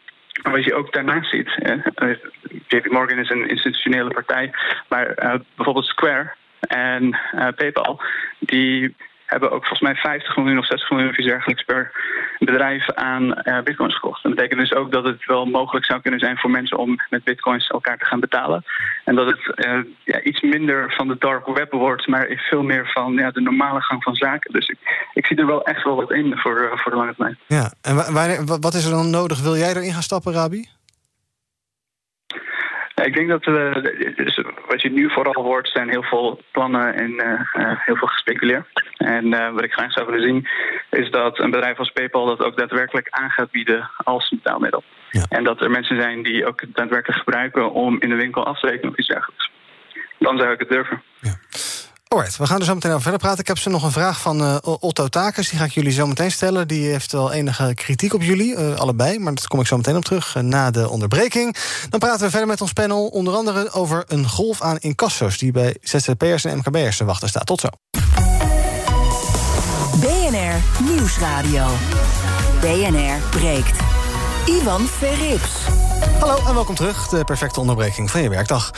[0.43, 2.15] maar wat je ook daarnaast ziet, uh,
[2.67, 4.51] JP Morgan is een institutionele partij,
[4.87, 7.03] maar uh, bijvoorbeeld Square en
[7.35, 8.01] uh, PayPal,
[8.39, 8.95] die
[9.29, 11.91] hebben ook volgens mij 50 miljoen of 60 miljoen of iets dergelijks per
[12.39, 14.23] bedrijf aan uh, bitcoins gekocht.
[14.23, 17.23] Dat betekent dus ook dat het wel mogelijk zou kunnen zijn voor mensen om met
[17.23, 18.63] bitcoins elkaar te gaan betalen.
[19.05, 22.89] En dat het uh, ja, iets minder van de dark web wordt, maar veel meer
[22.93, 24.51] van ja, de normale gang van zaken.
[24.51, 27.15] Dus ik, ik zie er wel echt wel wat in voor, uh, voor de lange
[27.15, 27.37] termijn.
[27.47, 29.41] Ja, en wat is er dan nodig?
[29.41, 30.78] Wil jij erin gaan stappen, Rabi?
[33.03, 33.73] Ik denk dat uh,
[34.15, 37.41] dus wat je nu vooral hoort zijn heel veel plannen en uh,
[37.85, 38.65] heel veel gespeculeerd.
[38.97, 40.47] En wat ik graag zou willen zien
[40.89, 44.83] is dat een bedrijf als PayPal dat ook daadwerkelijk aan gaat bieden als betaalmiddel.
[45.11, 45.25] Ja.
[45.29, 48.67] En dat er mensen zijn die ook daadwerkelijk gebruiken om in de winkel af te
[48.67, 49.51] rekenen of iets dergelijks.
[50.17, 51.01] Dan zou ik het durven.
[52.15, 53.39] Alright, we gaan er zo meteen over verder praten.
[53.39, 55.49] Ik heb ze nog een vraag van uh, Otto Takers.
[55.49, 56.67] Die ga ik jullie zo meteen stellen.
[56.67, 59.19] Die heeft wel enige kritiek op jullie, uh, allebei.
[59.19, 61.55] Maar daar kom ik zo meteen op terug uh, na de onderbreking.
[61.89, 63.07] Dan praten we verder met ons panel.
[63.07, 65.37] Onder andere over een golf aan incasso's...
[65.37, 67.45] die bij ZZP'ers en MKB'ers te wachten staat.
[67.45, 67.67] Tot zo.
[69.99, 71.65] BNR Nieuwsradio.
[72.61, 73.79] BNR breekt.
[74.45, 75.51] Ivan Verrips.
[76.19, 77.07] Hallo en welkom terug.
[77.07, 78.71] De perfecte onderbreking van je werkdag.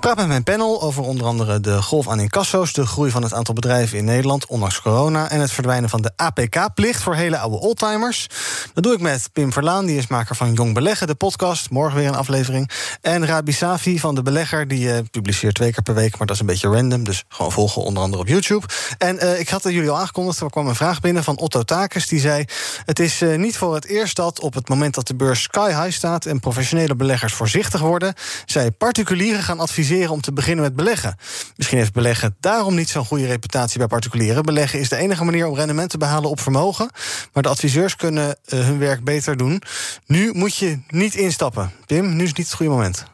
[0.00, 2.72] Praat met mijn panel over onder andere de golf aan incasso's...
[2.72, 5.30] de groei van het aantal bedrijven in Nederland, ondanks corona...
[5.30, 8.26] en het verdwijnen van de APK-plicht voor hele oude oldtimers.
[8.74, 11.70] Dat doe ik met Pim Verlaan, die is maker van Jong Beleggen, de podcast.
[11.70, 12.70] Morgen weer een aflevering.
[13.00, 16.18] En Rabi Safi van De Belegger, die uh, publiceert twee keer per week...
[16.18, 18.66] maar dat is een beetje random, dus gewoon volgen onder andere op YouTube.
[18.98, 21.62] En uh, ik had het jullie al aangekondigd, er kwam een vraag binnen van Otto
[21.62, 22.06] Takers...
[22.06, 22.44] die zei,
[22.84, 25.68] het is uh, niet voor het eerst dat op het moment dat de beurs sky
[25.68, 26.26] high staat...
[26.26, 28.14] en professionele beleggers voorzichtig worden...
[28.44, 31.16] zij particulieren gaan adviseren om te beginnen met beleggen.
[31.56, 34.42] Misschien heeft beleggen daarom niet zo'n goede reputatie bij particulieren.
[34.42, 36.90] Beleggen is de enige manier om rendement te behalen op vermogen.
[37.32, 39.62] Maar de adviseurs kunnen uh, hun werk beter doen.
[40.06, 41.70] Nu moet je niet instappen.
[41.86, 43.04] Pim, nu is niet het goede moment.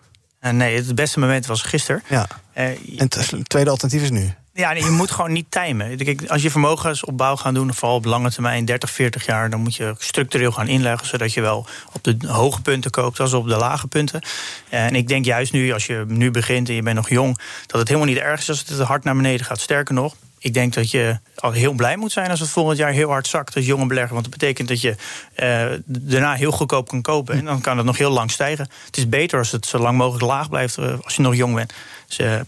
[0.41, 2.03] Uh, nee, het beste moment was gisteren.
[2.09, 2.29] Ja.
[2.57, 4.35] Uh, en het tweede alternatief is nu.
[4.57, 5.99] Ja, je moet gewoon niet timen.
[6.29, 9.95] Als je vermogensopbouw gaat doen, vooral op lange termijn, 30, 40 jaar, dan moet je
[9.99, 13.87] structureel gaan inleggen, zodat je wel op de hoge punten koopt als op de lage
[13.87, 14.21] punten.
[14.69, 17.79] En ik denk juist nu, als je nu begint en je bent nog jong, dat
[17.79, 19.61] het helemaal niet erg is als het hard naar beneden gaat.
[19.61, 22.93] Sterker nog, ik denk dat je al heel blij moet zijn als het volgend jaar
[22.93, 24.13] heel hard zakt als jonge belegger.
[24.13, 24.97] Want dat betekent dat je
[25.37, 27.35] uh, daarna heel goedkoop kan kopen.
[27.35, 28.69] En dan kan het nog heel lang stijgen.
[28.87, 31.55] Het is beter als het zo lang mogelijk laag blijft uh, als je nog jong
[31.55, 31.73] bent.
[32.07, 32.41] Dus, uh,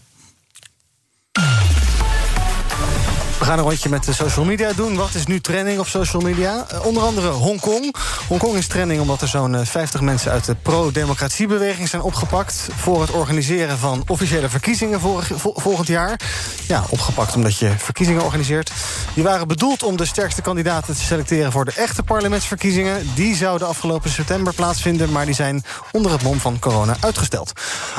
[3.39, 4.95] we gaan een rondje met de social media doen.
[4.95, 6.65] Wat is nu trending op social media?
[6.73, 7.95] Uh, onder andere Hongkong.
[8.27, 12.67] Hongkong is trending omdat er zo'n uh, 50 mensen uit de pro-democratiebeweging zijn opgepakt.
[12.75, 14.99] voor het organiseren van officiële verkiezingen
[15.39, 16.19] volgend jaar.
[16.67, 18.71] Ja, opgepakt omdat je verkiezingen organiseert.
[19.13, 23.09] Die waren bedoeld om de sterkste kandidaten te selecteren voor de echte parlementsverkiezingen.
[23.15, 27.51] Die zouden afgelopen september plaatsvinden, maar die zijn onder het mom van corona uitgesteld.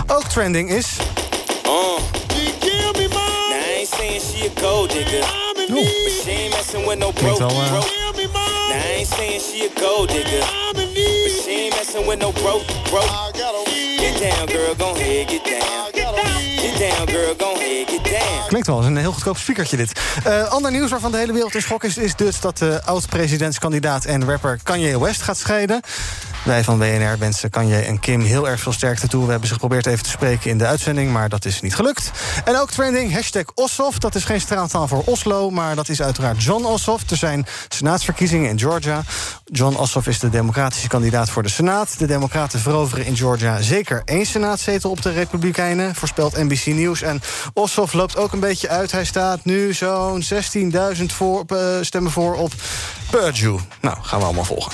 [0.06, 0.96] Ook trending is.
[1.66, 2.19] Oh
[4.40, 5.20] she a gold digger.
[5.56, 7.50] But she ain't messing with no broke, broke.
[7.50, 7.80] Now
[8.72, 10.40] I ain't saying she a gold digger.
[10.74, 13.04] But she ain't messing with no broke, broke.
[14.00, 15.90] Get down, girl, get down.
[16.56, 17.34] Get down, girl,
[17.86, 18.48] get down.
[18.48, 20.00] Klinkt wel als een heel goedkoop speakertje dit.
[20.26, 21.96] Uh, ander nieuws waarvan de hele wereld in schok is...
[21.96, 25.80] is dus dat de oud-presidentskandidaat en rapper Kanye West gaat scheiden.
[26.44, 29.24] Wij van WNR wensen Kanye en Kim heel erg veel sterkte toe.
[29.24, 32.10] We hebben ze geprobeerd even te spreken in de uitzending, maar dat is niet gelukt.
[32.44, 33.98] En ook trending, hashtag Ossoff.
[33.98, 37.10] Dat is geen straaltaal voor Oslo, maar dat is uiteraard John Ossoff.
[37.10, 39.02] Er zijn senaatsverkiezingen in Georgia.
[39.44, 41.98] John Ossoff is de democratische kandidaat voor de Senaat.
[41.98, 47.02] De democraten veroveren in Georgia zeker één senaatzetel op de Republikeinen, voorspelt NBC Nieuws.
[47.02, 47.20] En
[47.54, 48.92] Ossoff loopt ook een beetje uit.
[48.92, 50.22] Hij staat nu zo'n
[50.98, 52.50] 16.000 voor, uh, stemmen voor op
[53.10, 53.58] Purdue.
[53.80, 54.72] Nou, gaan we allemaal volgen.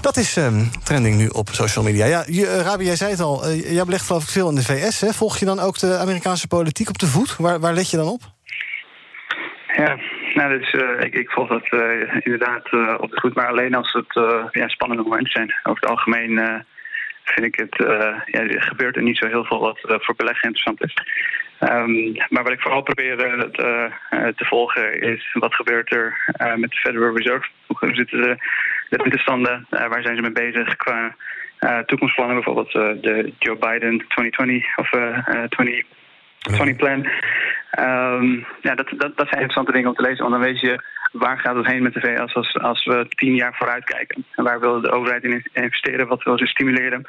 [0.00, 2.06] Dat is um, trending nu op social media.
[2.06, 3.48] Ja, je, uh, Rabi, jij zei het al.
[3.48, 5.00] Uh, jij belegt geloof ik veel in de VS.
[5.00, 5.12] Hè?
[5.12, 7.36] Volg je dan ook de Amerikaanse politiek op de voet?
[7.36, 8.20] Waar, waar let je dan op?
[9.76, 9.98] Ja,
[10.34, 11.68] Nou, dus, ik, ik volg dat
[12.24, 12.64] inderdaad
[13.00, 14.12] op de voet, maar alleen als het
[14.50, 15.54] ja, spannende momenten zijn.
[15.62, 16.64] Over het algemeen
[17.30, 17.74] vind ik het,
[18.26, 20.94] ja, er gebeurt er niet zo heel veel wat voor beleggen interessant is.
[21.60, 23.48] Um, maar wat ik vooral probeer te,
[24.36, 27.48] te, volgen is wat gebeurt er met de Federal Reserve.
[27.66, 28.36] Hoe zitten de,
[28.88, 31.16] de rentestanden, waar zijn ze mee bezig qua
[31.86, 34.90] toekomstplannen, bijvoorbeeld de Joe Biden 2020 of
[36.38, 37.34] 2020 plan.
[37.78, 40.82] Um, ja, dat, dat, dat zijn interessante dingen om te lezen, want dan weet je
[41.12, 44.24] waar gaat het heen met de VS als, als we tien jaar vooruit kijken.
[44.34, 47.04] En waar wil de overheid in investeren, wat wil ze stimuleren.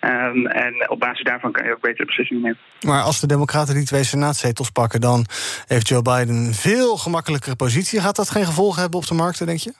[0.00, 2.58] Um, en op basis daarvan kan je ook betere beslissingen nemen.
[2.86, 5.26] Maar als de Democraten die twee senaatzetels pakken, dan
[5.66, 8.00] heeft Joe Biden een veel gemakkelijkere positie.
[8.00, 9.72] Gaat dat geen gevolgen hebben op de markten, denk je?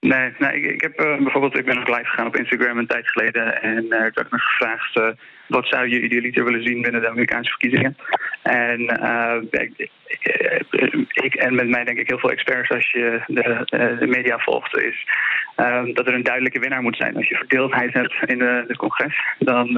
[0.00, 2.86] Nee, nee ik, ik heb uh, bijvoorbeeld, ik ben ook live gegaan op Instagram een
[2.86, 3.62] tijd geleden.
[3.62, 4.96] En uh, ik heb me gevraagd.
[4.96, 5.08] Uh,
[5.50, 7.96] wat zou je idealiter willen zien binnen de Amerikaanse verkiezingen?
[8.42, 9.90] En uh, ik,
[11.12, 14.38] ik, en met mij denk ik heel veel experts als je de, eh, de media
[14.38, 15.06] volgt, is
[15.94, 17.16] dat er een duidelijke winnaar moet zijn.
[17.16, 19.68] Als je verdeeldheid hebt in de, de congres, dan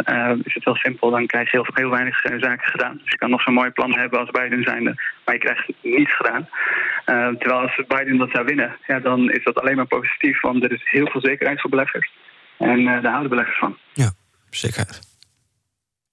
[0.44, 1.10] is het heel simpel.
[1.10, 2.96] Dan krijg je heel, heel weinig zaken gedaan.
[3.02, 6.16] Dus je kan nog zo'n mooi plan hebben als Biden zijnde, maar je krijgt niets
[6.16, 6.48] gedaan.
[7.38, 10.72] terwijl als Biden dat zou winnen, ja, dan is dat alleen maar positief, want er
[10.72, 12.12] is heel veel zekerheid voor beleggers.
[12.58, 13.78] En daar houden beleggers van.
[13.92, 14.12] Ja,
[14.50, 15.11] zekerheid.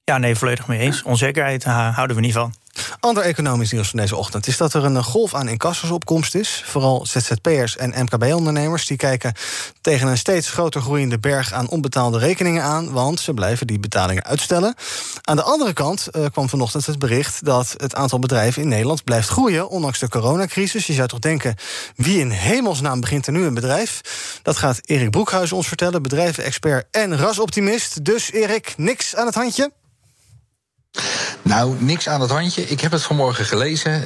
[0.09, 1.03] Ja, nee, volledig mee eens.
[1.03, 2.53] Onzekerheid houden we niet van.
[2.99, 6.63] Ander economisch nieuws van deze ochtend is dat er een golf aan incassos opkomst is.
[6.65, 9.33] Vooral ZZP'ers en MKB-ondernemers die kijken
[9.81, 14.23] tegen een steeds groter groeiende berg aan onbetaalde rekeningen aan, want ze blijven die betalingen
[14.23, 14.75] uitstellen.
[15.21, 19.03] Aan de andere kant uh, kwam vanochtend het bericht dat het aantal bedrijven in Nederland
[19.03, 20.87] blijft groeien, ondanks de coronacrisis.
[20.87, 21.55] Je zou toch denken,
[21.95, 24.01] wie in hemelsnaam begint er nu een bedrijf?
[24.41, 28.05] Dat gaat Erik Broekhuis ons vertellen, bedrijvenexpert en rasoptimist.
[28.05, 29.77] Dus Erik, niks aan het handje?
[31.41, 32.67] Nou, niks aan het handje.
[32.67, 34.03] Ik heb het vanmorgen gelezen.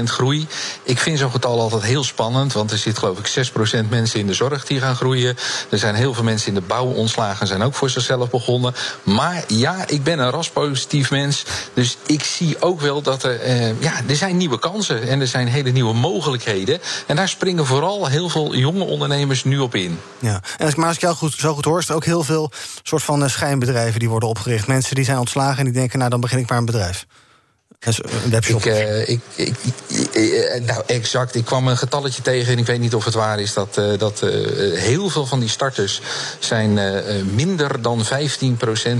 [0.00, 0.46] 19% groei.
[0.82, 2.52] Ik vind zo'n getal altijd heel spannend.
[2.52, 3.50] Want er zit geloof ik
[3.84, 5.36] 6% mensen in de zorg die gaan groeien.
[5.70, 7.46] Er zijn heel veel mensen in de bouw ontslagen.
[7.46, 8.74] Zijn ook voor zichzelf begonnen.
[9.02, 11.44] Maar ja, ik ben een raspositief mens.
[11.74, 13.40] Dus ik zie ook wel dat er...
[13.40, 15.08] Eh, ja, er zijn nieuwe kansen.
[15.08, 16.80] En er zijn hele nieuwe mogelijkheden.
[17.06, 19.98] En daar springen vooral heel veel jonge ondernemers nu op in.
[20.18, 21.78] Ja, en maar als ik jou goed, zo goed hoor...
[21.78, 22.50] is er ook heel veel
[22.82, 24.66] soort van eh, schijnbedrijven die worden opgericht.
[24.66, 27.06] Mensen die zijn ontslagen en die denken, nou dan begin ik maar een bedrijf.
[27.84, 28.64] Een webshop.
[28.64, 29.54] Ik, uh, ik, ik,
[30.12, 31.34] eh, nou, exact.
[31.34, 33.52] Ik kwam een getalletje tegen en ik weet niet of het waar is.
[33.52, 34.30] Dat, uh, dat uh,
[34.78, 36.00] heel veel van die starters
[36.38, 36.78] zijn
[37.34, 38.08] minder dan 15%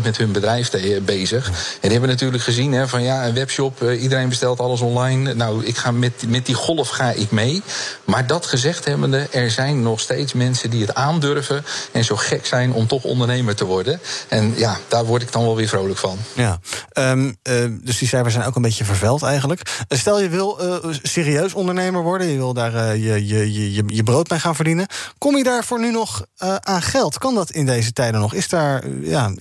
[0.03, 0.71] met hun bedrijf
[1.05, 1.47] bezig.
[1.47, 5.35] En die hebben natuurlijk gezien hè, van ja, een webshop, iedereen bestelt alles online.
[5.35, 7.62] Nou, ik ga met, met die golf ga ik mee.
[8.05, 12.47] Maar dat gezegd hebbende, er zijn nog steeds mensen die het aandurven en zo gek
[12.47, 14.01] zijn om toch ondernemer te worden.
[14.29, 16.18] En ja, daar word ik dan wel weer vrolijk van.
[16.33, 16.59] Ja,
[16.92, 17.37] um,
[17.83, 19.85] dus die cijfers zijn ook een beetje beetje vervuild eigenlijk.
[19.88, 23.82] Eh, stel je wil uh, serieus ondernemer worden, je wil daar uh, je, je, je,
[23.87, 24.87] je brood mee gaan verdienen.
[25.18, 26.26] Kom je daarvoor nu nog
[26.61, 27.18] aan geld?
[27.18, 28.35] Kan dat in deze tijden nog?
[28.35, 29.32] Is, daar, ja,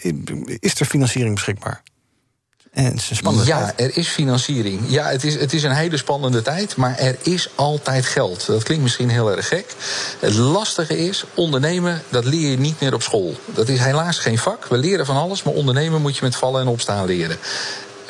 [0.60, 1.84] is er financiering beschikbaar?
[2.72, 4.82] En het is een spannende ja, er is financiering.
[4.88, 8.46] Ja, het is, het is een hele spannende tijd, maar er is altijd geld.
[8.46, 9.76] Dat klinkt misschien heel erg gek.
[10.20, 13.36] Het lastige is, ondernemen, dat leer je niet meer op school.
[13.46, 14.68] Dat is helaas geen vak.
[14.68, 17.38] We leren van alles, maar ondernemen moet je met vallen en opstaan leren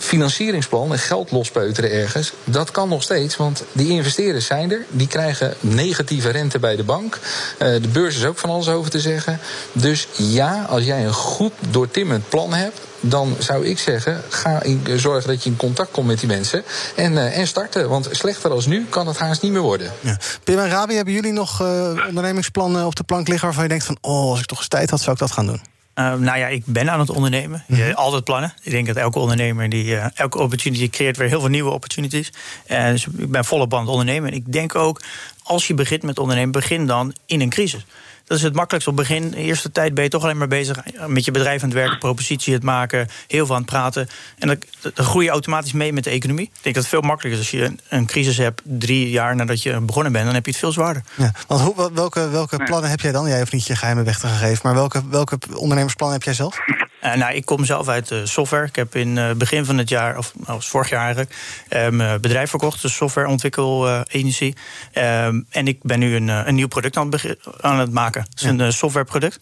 [0.02, 3.38] financieringsplan en geld lospeuteren ergens, dat kan nog steeds.
[3.38, 7.20] Want die investeerders zijn er, die krijgen negatieve rente bij de bank.
[7.60, 9.40] Uh, de beurs is ook van alles over te zeggen.
[9.72, 14.62] Dus ja, als jij een goed doortimmend plan hebt, dan zou ik zeggen, ga
[14.96, 16.64] zorgen dat je in contact komt met die mensen
[16.96, 17.90] en, uh, en starten.
[17.90, 19.92] Want slechter als nu kan het haast niet meer worden.
[20.00, 20.18] Ja.
[20.44, 21.68] Pim en Rabi, hebben jullie nog uh,
[22.08, 24.90] ondernemingsplannen op de plank liggen waarvan je denkt van, oh, als ik toch eens tijd
[24.90, 25.62] had, zou ik dat gaan doen?
[25.96, 27.64] Uh, nou ja, ik ben aan het ondernemen.
[27.68, 27.92] Mm -hmm.
[27.92, 28.54] altijd plannen.
[28.62, 32.32] Ik denk dat elke ondernemer die uh, elke opportunity creëert weer heel veel nieuwe opportunities.
[32.68, 34.30] Uh, dus ik ben volop aan het ondernemen.
[34.30, 35.02] En ik denk ook,
[35.44, 37.86] als je begint met ondernemen, begin dan in een crisis.
[38.32, 39.30] Dat is het makkelijkst op het begin.
[39.30, 41.98] De eerste tijd ben je toch alleen maar bezig met je bedrijf aan het werken,
[41.98, 44.10] propositie het maken, heel veel aan het praten.
[44.38, 44.58] En dan,
[44.94, 46.46] dan groei je automatisch mee met de economie.
[46.46, 49.64] Ik denk dat het veel makkelijker is als je een, crisis hebt drie jaar nadat
[49.64, 51.04] je begonnen bent, dan heb je het veel zwaarder.
[51.16, 53.28] Ja, want hoe, welke, welke plannen heb jij dan?
[53.28, 56.60] Jij hoeft niet je geheime weg te geven, maar welke, welke ondernemersplannen heb jij zelf?
[57.04, 58.66] Uh, nou, ik kom zelf uit de software.
[58.66, 61.36] Ik heb in het uh, begin van het jaar, of nou, vorig jaar eigenlijk,
[61.70, 64.54] mijn bedrijf verkocht, de softwareontwikkelagency.
[64.94, 68.22] Um, en ik ben nu een, een nieuw product aan het, aan het maken.
[68.22, 68.50] Het is ja.
[68.50, 69.40] een softwareproduct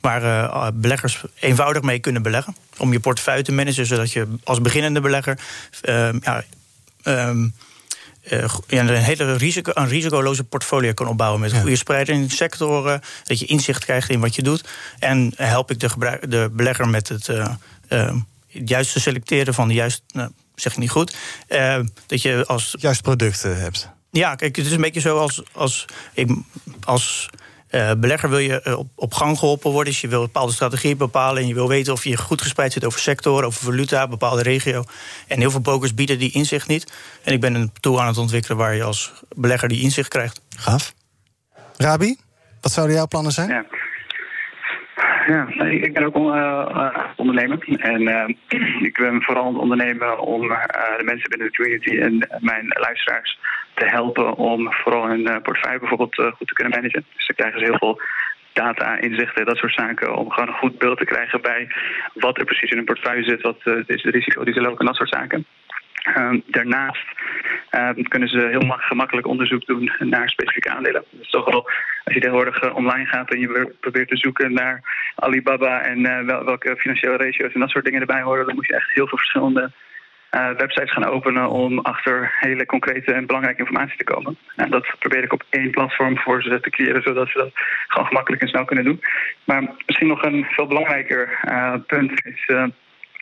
[0.00, 2.56] waar beleggers eenvoudig mee kunnen beleggen.
[2.76, 5.38] Om je portefeuille te managen, zodat je als beginnende belegger
[5.80, 6.44] ehm, ja,
[8.30, 11.60] uh, een hele risico, een risicoloze portfolio kan opbouwen met ja.
[11.60, 14.68] goede spreiding in sectoren, dat je inzicht krijgt in wat je doet.
[14.98, 17.46] En help ik de, de belegger met het, uh,
[17.88, 18.14] uh,
[18.46, 20.02] het juiste selecteren van de juiste
[20.54, 21.16] zeg ik niet goed.
[22.06, 22.74] dat je als.
[22.78, 23.88] Juist producten hebt.
[24.10, 25.42] Ja, kijk, het is een beetje zo als.
[25.52, 26.30] als, ik,
[26.84, 27.30] als
[27.70, 29.92] uh, belegger wil je uh, op, op, gang geholpen worden.
[29.92, 31.42] Dus je wil bepaalde strategie bepalen.
[31.42, 34.42] En je wil weten of je goed gespreid zit over sector, over valuta, een bepaalde
[34.42, 34.84] regio.
[35.28, 37.18] En heel veel brokers bieden die inzicht niet.
[37.24, 40.42] En ik ben een tool aan het ontwikkelen waar je als belegger die inzicht krijgt.
[40.58, 40.94] Gaaf.
[41.76, 42.16] Rabi,
[42.60, 43.48] wat zouden jouw plannen zijn?
[43.48, 43.64] Ja.
[45.26, 47.58] Ja, ik ben ook uh, ondernemer.
[47.78, 52.38] En uh, ik ben vooral aan het ondernemen om de mensen binnen de community en
[52.40, 53.38] mijn luisteraars
[53.80, 57.04] te helpen om vooral hun portefeuille bijvoorbeeld goed te kunnen managen.
[57.16, 58.00] Dus dan krijgen ze heel veel
[58.52, 60.16] data, inzichten, dat soort zaken.
[60.16, 61.68] Om gewoon een goed beeld te krijgen bij
[62.14, 64.86] wat er precies in hun portefeuille zit, wat is de risico die ze lopen en
[64.86, 65.46] dat soort zaken.
[66.16, 67.06] Uh, daarnaast
[67.70, 71.04] uh, kunnen ze heel gemakkelijk onderzoek doen naar specifieke aandelen.
[71.10, 71.70] Dus toch wel,
[72.04, 74.82] als je tegenwoordig online gaat en je probeert te zoeken naar
[75.14, 78.66] Alibaba en eh, wel, welke financiële ratio's en dat soort dingen erbij horen, dan moet
[78.66, 79.70] je echt heel veel verschillende
[80.30, 84.36] websites gaan openen om achter hele concrete en belangrijke informatie te komen.
[84.56, 87.50] En dat probeer ik op één platform voor ze te creëren, zodat ze dat
[87.88, 89.00] gewoon gemakkelijk en snel kunnen doen.
[89.44, 92.44] Maar misschien nog een veel belangrijker uh, punt is.
[92.46, 92.66] Uh,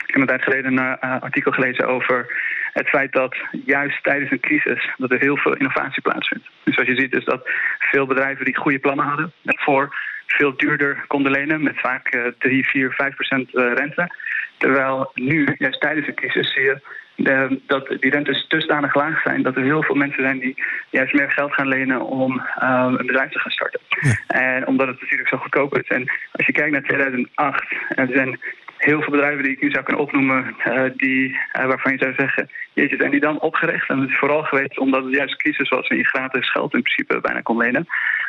[0.06, 2.26] ik heb een tijd geleden een artikel gelezen over
[2.72, 6.48] het feit dat juist tijdens een crisis dat er heel veel innovatie plaatsvindt.
[6.64, 9.96] Dus wat je ziet is dat veel bedrijven die goede plannen hadden, voor
[10.37, 14.11] veel duurder konden lenen met vaak 3, 4, 5 procent rente.
[14.57, 16.81] Terwijl nu, juist tijdens een crisis, zie je
[17.18, 21.14] de, dat die rentes dusdanig laag zijn dat er heel veel mensen zijn die juist
[21.14, 23.81] meer geld gaan lenen om uh, een bedrijf te gaan starten.
[24.26, 25.89] En omdat het natuurlijk zo goedkoop is.
[25.89, 28.41] En als je kijkt naar 2008, er zijn
[28.76, 32.14] heel veel bedrijven die ik nu zou kunnen opnoemen, uh, die, uh, waarvan je zou
[32.16, 33.89] zeggen, jeetje, zijn die dan opgericht?
[33.89, 36.83] En het is vooral geweest omdat het juist crisis was en je gratis geld in
[36.83, 37.87] principe bijna kon lenen.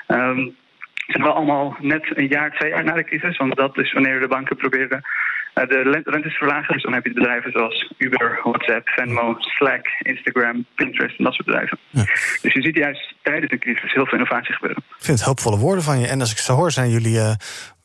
[0.07, 0.55] Um,
[1.11, 3.37] zijn wel allemaal net een jaar, twee jaar na de crisis.
[3.37, 5.01] Want dat is wanneer de banken proberen
[5.55, 6.73] uh, de rentes te verlagen.
[6.73, 11.45] Dus dan heb je bedrijven zoals Uber, WhatsApp, Venmo, Slack, Instagram, Pinterest en dat soort
[11.47, 11.77] bedrijven.
[11.89, 12.03] Ja.
[12.41, 14.83] Dus je ziet juist tijdens de crisis heel veel innovatie gebeuren.
[14.97, 16.07] Ik vind het hoopvolle woorden van je.
[16.07, 17.31] En als ik zo hoor, zijn jullie uh,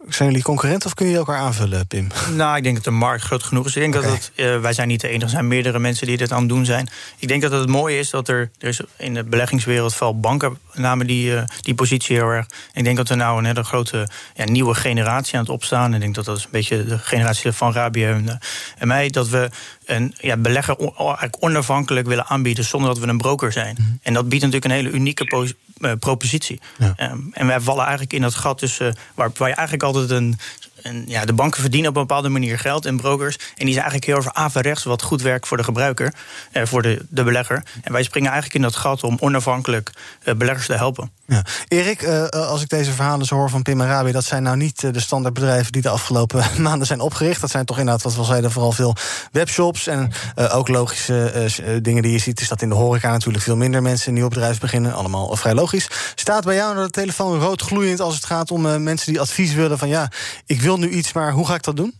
[0.08, 2.08] zijn jullie concurrenten of kun je elkaar aanvullen, Pim?
[2.34, 3.76] Nou, ik denk dat de markt groot genoeg is.
[3.76, 6.16] Ik denk dat het, uh, wij zijn niet de enige, er zijn meerdere mensen die
[6.16, 6.88] dit aan het doen zijn.
[7.18, 10.58] Ik denk dat het mooie is dat er, er is in de beleggingswereld veel banken
[10.72, 12.46] namen die, uh, die positie heel erg.
[12.72, 15.94] Ik denk dat er nou een hele grote ja, nieuwe generatie aan het opstaan.
[15.94, 18.32] Ik denk dat dat is een beetje de generatie van Rabi en, uh,
[18.78, 19.10] en mij.
[19.10, 19.50] Dat we
[19.84, 23.76] een ja, belegger eigenlijk onafhankelijk willen aanbieden zonder dat we een broker zijn.
[23.78, 23.98] Mm -hmm.
[24.02, 25.54] En dat biedt natuurlijk een hele unieke
[25.98, 26.60] propositie.
[26.78, 27.10] Ja.
[27.10, 30.36] Um, en wij vallen eigenlijk in dat gat tussen waar, waar je eigenlijk altijd een
[30.84, 33.36] en ja, de banken verdienen op een bepaalde manier geld en brokers.
[33.36, 36.14] En die zijn eigenlijk heel over averechts, wat goed werkt voor de gebruiker,
[36.52, 37.62] eh, voor de, de belegger.
[37.82, 39.90] En wij springen eigenlijk in dat gat om onafhankelijk
[40.22, 41.10] eh, beleggers te helpen.
[41.26, 41.44] Ja.
[41.68, 44.80] Erik, uh, als ik deze verhalen zo hoor van Pim Arabi, dat zijn nou niet
[44.80, 47.40] de standaardbedrijven die de afgelopen maanden zijn opgericht.
[47.40, 48.96] Dat zijn toch inderdaad, wat we zeiden, vooral veel
[49.32, 49.86] webshops.
[49.86, 53.56] En uh, ook logische dingen die je ziet, is dat in de horeca natuurlijk veel
[53.56, 54.94] minder mensen een nieuw bedrijf beginnen.
[54.94, 55.88] Allemaal vrij logisch.
[56.14, 59.78] Staat bij jou de telefoon rood gloeiend als het gaat om mensen die advies willen
[59.78, 60.10] van ja,
[60.46, 61.94] ik wil nu iets, maar hoe ga ik dat doen?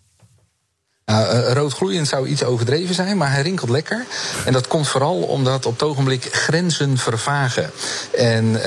[1.11, 4.05] Uh, roodgloeiend zou iets overdreven zijn, maar hij rinkelt lekker.
[4.45, 7.71] En dat komt vooral omdat op het ogenblik grenzen vervagen.
[8.17, 8.61] En uh,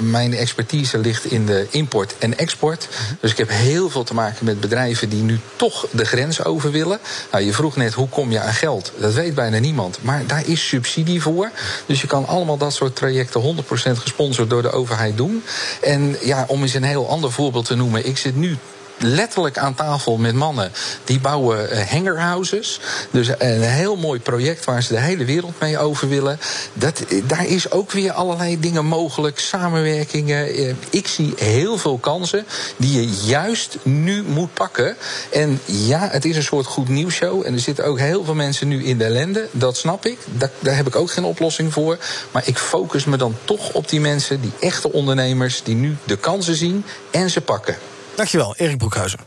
[0.00, 2.88] mijn expertise ligt in de import en export.
[3.20, 6.70] Dus ik heb heel veel te maken met bedrijven die nu toch de grens over
[6.70, 6.98] willen.
[7.32, 8.92] Nou, je vroeg net hoe kom je aan geld?
[8.98, 9.98] Dat weet bijna niemand.
[10.02, 11.50] Maar daar is subsidie voor.
[11.86, 15.42] Dus je kan allemaal dat soort trajecten 100% gesponsord door de overheid doen.
[15.82, 18.06] En ja, om eens een heel ander voorbeeld te noemen.
[18.06, 18.56] Ik zit nu
[18.98, 20.72] letterlijk aan tafel met mannen.
[21.04, 22.80] Die bouwen uh, hangerhouses.
[23.10, 26.40] Dus een heel mooi project waar ze de hele wereld mee over willen.
[26.72, 29.38] Dat, daar is ook weer allerlei dingen mogelijk.
[29.38, 30.76] Samenwerkingen.
[30.90, 32.46] Ik zie heel veel kansen
[32.76, 34.96] die je juist nu moet pakken.
[35.32, 37.46] En ja, het is een soort goed nieuwsshow.
[37.46, 39.48] En er zitten ook heel veel mensen nu in de ellende.
[39.50, 40.18] Dat snap ik.
[40.24, 41.98] Dat, daar heb ik ook geen oplossing voor.
[42.30, 46.16] Maar ik focus me dan toch op die mensen, die echte ondernemers, die nu de
[46.16, 47.76] kansen zien en ze pakken.
[48.18, 49.18] Dankjewel, Erik Broekhuizen.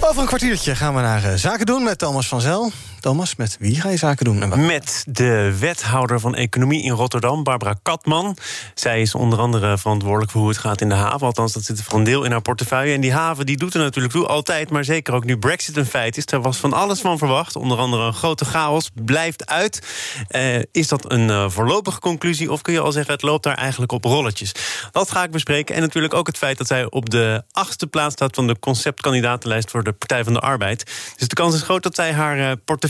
[0.00, 2.72] Over een kwartiertje gaan we naar uh, Zaken doen met Thomas van Zel.
[3.00, 4.42] Thomas, met wie ga je zaken doen?
[4.42, 8.36] En met de wethouder van Economie in Rotterdam, Barbara Katman.
[8.74, 11.26] Zij is onder andere verantwoordelijk voor hoe het gaat in de haven.
[11.26, 12.94] Althans, dat zit voor een deel in haar portefeuille.
[12.94, 14.70] En die haven die doet er natuurlijk toe, altijd.
[14.70, 16.26] Maar zeker ook nu Brexit een feit is.
[16.26, 17.56] Er was van alles van verwacht.
[17.56, 18.90] Onder andere een grote chaos.
[18.94, 19.86] Blijft uit.
[20.30, 22.52] Uh, is dat een uh, voorlopige conclusie?
[22.52, 24.52] Of kun je al zeggen, het loopt daar eigenlijk op rolletjes?
[24.92, 25.74] Dat ga ik bespreken.
[25.74, 28.34] En natuurlijk ook het feit dat zij op de achtste plaats staat...
[28.34, 30.84] van de conceptkandidatenlijst voor de Partij van de Arbeid.
[31.16, 32.86] Dus de kans is groot dat zij haar portefeuille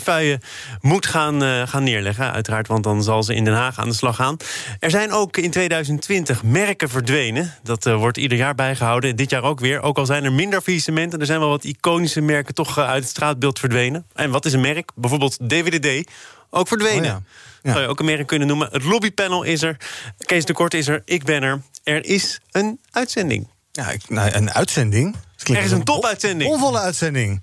[0.80, 2.32] moet gaan, gaan neerleggen.
[2.32, 4.36] Uiteraard, want dan zal ze in Den Haag aan de slag gaan.
[4.80, 7.54] Er zijn ook in 2020 merken verdwenen.
[7.62, 9.16] Dat wordt ieder jaar bijgehouden.
[9.16, 9.82] Dit jaar ook weer.
[9.82, 11.20] Ook al zijn er minder faillissementen.
[11.20, 14.06] Er zijn wel wat iconische merken toch uit het straatbeeld verdwenen.
[14.14, 14.90] En wat is een merk?
[14.94, 16.10] Bijvoorbeeld DWDD.
[16.50, 17.14] Ook verdwenen.
[17.14, 17.22] Oh
[17.62, 17.72] ja.
[17.72, 18.68] Zou je ook een merk kunnen noemen.
[18.72, 19.76] Het lobbypanel is er.
[20.18, 21.02] Kees de Kort is er.
[21.04, 21.60] Ik ben er.
[21.82, 23.48] Er is een uitzending.
[23.72, 25.16] Ja, nou, een uitzending?
[25.44, 26.50] Er is een topuitzending.
[26.50, 27.42] Onvolle uitzending.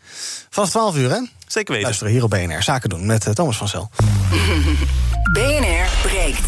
[0.50, 1.22] Vanaf 12 uur, hè?
[1.48, 1.82] Zeker weten.
[1.82, 2.64] Luisteren hier op BNR.
[2.64, 3.90] Zaken doen met uh, Thomas van Zel.
[5.38, 6.48] BNR breekt.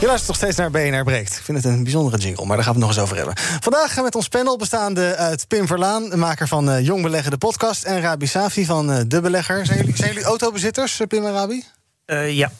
[0.00, 1.36] Je luistert nog steeds naar BNR Breekt.
[1.36, 3.34] Ik vind het een bijzondere jingle, maar daar gaan we het nog eens over hebben.
[3.36, 6.18] Vandaag met ons panel bestaande uit Pim Verlaan...
[6.18, 7.84] maker van uh, Jong Beleggen, de podcast...
[7.84, 9.66] en Rabi Safi van uh, De Belegger.
[9.66, 11.64] Zijn jullie, zijn jullie autobezitters, Pim en Rabi?
[12.06, 12.50] Uh, ja.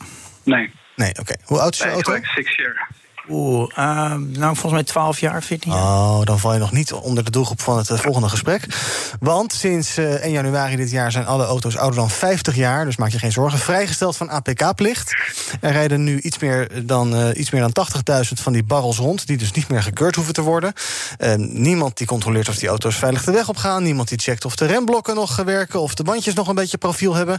[0.43, 0.73] Nee.
[0.97, 1.35] Nee, oké.
[1.45, 2.19] Hoe oud is je auto?
[2.23, 2.89] Six year.
[3.31, 5.83] Oeh, uh, nou volgens mij 12 jaar, 14 jaar.
[5.83, 8.67] Oh, dan val je nog niet onder de doelgroep van het uh, volgende gesprek.
[9.21, 12.85] Want sinds uh, eh, 1 januari dit jaar zijn alle auto's ouder dan 50 jaar,
[12.85, 15.17] dus maak je geen zorgen, vrijgesteld van APK-plicht.
[15.61, 17.87] Er rijden nu iets meer dan, iets meer dan
[18.27, 20.73] 80.000 van die barrels rond, die dus niet meer gekeurd hoeven te worden.
[21.37, 23.83] niemand die controleert of die auto's veilig de weg op gaan.
[23.83, 27.15] Niemand die checkt of de remblokken nog werken, of de bandjes nog een beetje profiel
[27.15, 27.39] hebben.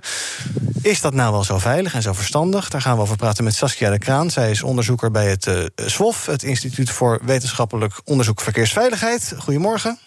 [0.82, 2.70] Is dat nou wel zo veilig en zo verstandig?
[2.70, 4.30] Daar gaan we over praten met Saskia de Kraan.
[4.30, 5.46] Zij is onderzoeker bij het
[5.86, 9.34] SWOF, het Instituut voor Wetenschappelijk Onderzoek Verkeersveiligheid.
[9.38, 10.00] Goedemorgen.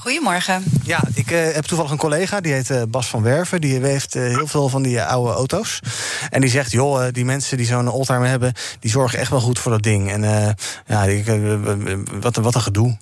[0.00, 0.64] Goedemorgen.
[0.84, 3.60] Ja, ik uh, heb toevallig een collega, die heet uh, Bas van Werven.
[3.60, 5.80] Die heeft uh, heel veel van die oude auto's.
[6.30, 8.52] En die zegt, joh, die mensen die zo'n oldtimer hebben...
[8.80, 10.10] die zorgen echt wel goed voor dat ding.
[10.10, 11.26] En ja, ik,
[12.20, 12.96] wat, wat een gedoe.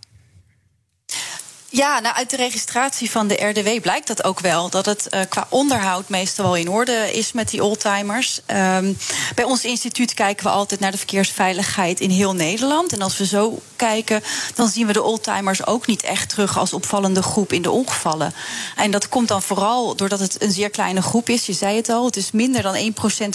[1.75, 4.71] Ja, nou, uit de registratie van de RDW blijkt dat ook wel.
[4.71, 8.41] Dat het uh, qua onderhoud meestal wel in orde is met die oldtimers.
[8.47, 8.97] Um,
[9.35, 12.93] bij ons instituut kijken we altijd naar de verkeersveiligheid in heel Nederland.
[12.93, 14.23] En als we zo kijken,
[14.55, 18.35] dan zien we de oldtimers ook niet echt terug als opvallende groep in de ongevallen.
[18.77, 21.47] En dat komt dan vooral doordat het een zeer kleine groep is.
[21.47, 22.77] Je zei het al, het is minder dan 1%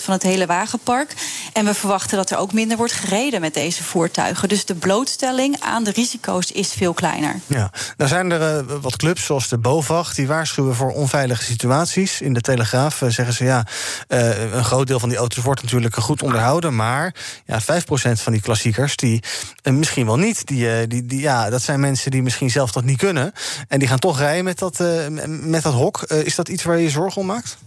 [0.04, 1.14] van het hele wagenpark.
[1.54, 4.50] En we verwachten dat er ook minder wordt gereden met deze voertuigen.
[4.50, 7.40] Dus de blootstelling aan de risico's is veel kleiner.
[7.48, 10.14] Ja, nou zijn er uh, wat clubs zoals de BOVAG...
[10.14, 12.22] die waarschuwen voor onveilige situaties.
[12.22, 13.68] In de Telegraaf uh, zeggen ze ja,
[14.08, 16.76] uh, een groot deel van die auto's wordt natuurlijk goed onderhouden...
[16.76, 17.16] maar
[17.46, 17.66] ja, 5%
[18.12, 19.24] van die klassiekers die
[19.64, 20.48] misschien wel niet.
[20.48, 23.34] Die, die, die, ja, dat zijn mensen die misschien zelf dat niet kunnen.
[23.68, 24.84] En die gaan toch rijden met dat,
[25.28, 26.02] met dat hok.
[26.02, 27.58] is dat iets waar je je zorgen om maakt?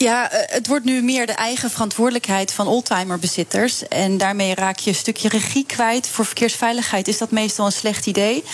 [0.00, 3.88] Ja, het wordt nu meer de eigen verantwoordelijkheid van oldtimerbezitters.
[3.88, 6.08] En daarmee raak je een stukje regie kwijt.
[6.08, 8.44] Voor verkeersveiligheid is dat meestal een slecht idee.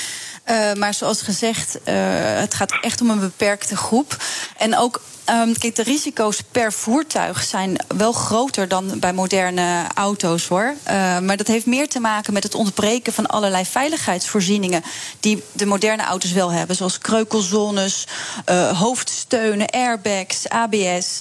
[0.51, 1.95] Uh, maar zoals gezegd, uh,
[2.41, 4.17] het gaat echt om een beperkte groep.
[4.57, 10.47] En ook Um, kijk, de risico's per voertuig zijn wel groter dan bij moderne auto's
[10.47, 10.75] hoor.
[10.89, 14.83] Uh, maar dat heeft meer te maken met het ontbreken van allerlei veiligheidsvoorzieningen
[15.21, 16.77] die de moderne auto's wel hebben.
[16.77, 18.07] Zoals kreukelzones,
[18.51, 21.21] uh, hoofdsteunen, airbags, ABS.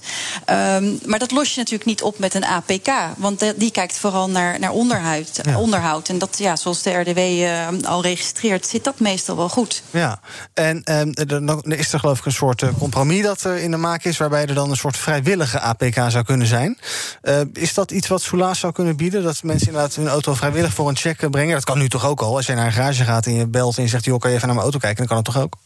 [0.49, 2.89] Um, maar dat los je natuurlijk niet op met een APK.
[3.17, 5.59] Want de, die kijkt vooral naar, naar onderhoud, ja.
[5.59, 6.09] onderhoud.
[6.09, 9.83] En dat, ja, zoals de RDW uh, al registreert, zit dat meestal wel goed.
[9.91, 10.19] Ja,
[10.53, 13.94] en um, er is er geloof ik een soort compromis dat er in de maak
[14.03, 16.77] is, waarbij er dan een soort vrijwillige APK zou kunnen zijn.
[17.23, 19.23] Uh, is dat iets wat Soelaas zou kunnen bieden?
[19.23, 21.53] Dat mensen inderdaad hun auto vrijwillig voor een check brengen?
[21.53, 22.35] Dat kan nu toch ook al?
[22.35, 24.47] Als je naar een garage gaat en je belt en zegt: joh, kan je even
[24.47, 25.07] naar mijn auto kijken?
[25.07, 25.57] Dan kan het toch ook?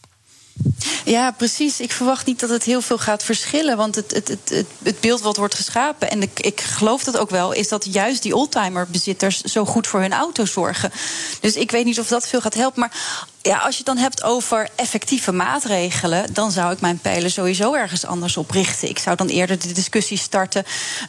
[1.04, 1.80] Ja, precies.
[1.80, 3.76] Ik verwacht niet dat het heel veel gaat verschillen.
[3.76, 7.30] Want het, het, het, het beeld wat wordt geschapen, en ik, ik geloof dat ook
[7.30, 10.92] wel, is dat juist die oldtimer-bezitters zo goed voor hun auto zorgen.
[11.40, 12.80] Dus ik weet niet of dat veel gaat helpen.
[12.80, 17.30] Maar ja, als je het dan hebt over effectieve maatregelen, dan zou ik mijn pijlen
[17.30, 18.88] sowieso ergens anders op richten.
[18.88, 20.64] Ik zou dan eerder de discussie starten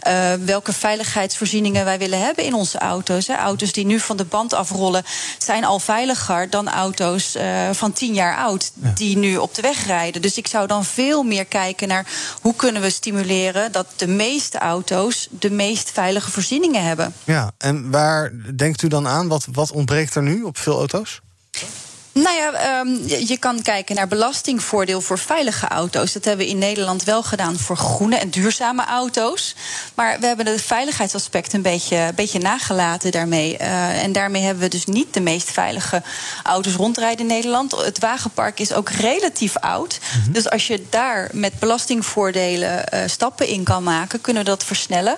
[0.08, 3.28] uh, welke veiligheidsvoorzieningen wij willen hebben in onze auto's.
[3.28, 3.36] Hè.
[3.36, 5.04] Auto's die nu van de band afrollen
[5.38, 9.86] zijn al veiliger dan auto's uh, van tien jaar oud die nu op de weg
[9.86, 10.22] rijden.
[10.22, 12.08] Dus ik zou dan veel meer kijken naar
[12.42, 17.14] hoe kunnen we stimuleren dat de meeste auto's de meest veilige voorzieningen hebben.
[17.24, 19.28] Ja, en waar denkt u dan aan?
[19.28, 21.22] Wat, wat ontbreekt er nu op veel auto's?
[22.14, 26.14] Nou ja, um, je kan kijken naar belastingvoordeel voor veilige auto's.
[26.14, 29.56] Dat hebben we in Nederland wel gedaan voor groene en duurzame auto's.
[29.96, 33.58] Maar we hebben het veiligheidsaspect een beetje, een beetje nagelaten daarmee.
[33.62, 36.02] Uh, en daarmee hebben we dus niet de meest veilige
[36.44, 37.72] auto's rondrijden in Nederland.
[37.72, 40.00] Het wagenpark is ook relatief oud.
[40.02, 40.34] Mm -hmm.
[40.34, 45.18] Dus als je daar met belastingvoordelen uh, stappen in kan maken, kunnen we dat versnellen.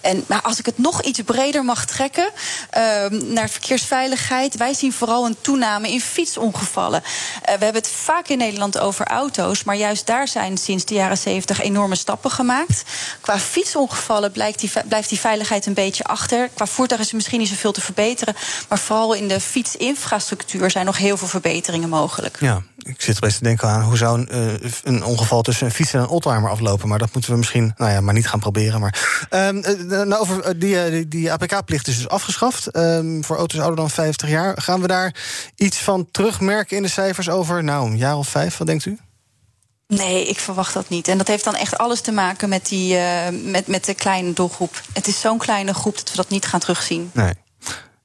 [0.00, 2.30] En maar als ik het nog iets breder mag trekken
[2.76, 4.56] uh, naar verkeersveiligheid.
[4.56, 7.02] Wij zien vooral een toename in fietsongevallen.
[7.02, 10.94] Uh, we hebben het vaak in Nederland over auto's, maar juist daar zijn sinds de
[10.94, 12.84] jaren 70 enorme stappen gemaakt.
[13.20, 16.48] Qua fietsongevallen blijft die, blijft die veiligheid een beetje achter.
[16.54, 18.34] Qua voertuig is er misschien niet zoveel te verbeteren,
[18.68, 22.36] maar vooral in de fietsinfrastructuur zijn nog heel veel verbeteringen mogelijk.
[22.40, 25.72] Ja, ik zit opeens te denken aan hoe zou een, eh, een ongeval tussen een
[25.72, 26.88] fiets en een oldtimer aflopen.
[26.88, 28.80] Maar dat moeten we misschien nou ja, maar niet gaan proberen.
[28.80, 33.76] Maar, um, nou, over die, die, die APK-plicht is dus afgeschaft um, voor auto's ouder
[33.76, 34.60] dan 50 jaar.
[34.62, 35.14] Gaan we daar
[35.56, 37.64] iets van terugmerken in de cijfers over?
[37.64, 38.98] Nou, een jaar of vijf, wat denkt u?
[39.86, 41.08] Nee, ik verwacht dat niet.
[41.08, 44.32] En dat heeft dan echt alles te maken met, die, uh, met, met de kleine
[44.32, 44.80] doelgroep.
[44.92, 47.10] Het is zo'n kleine groep dat we dat niet gaan terugzien.
[47.12, 47.32] Nee.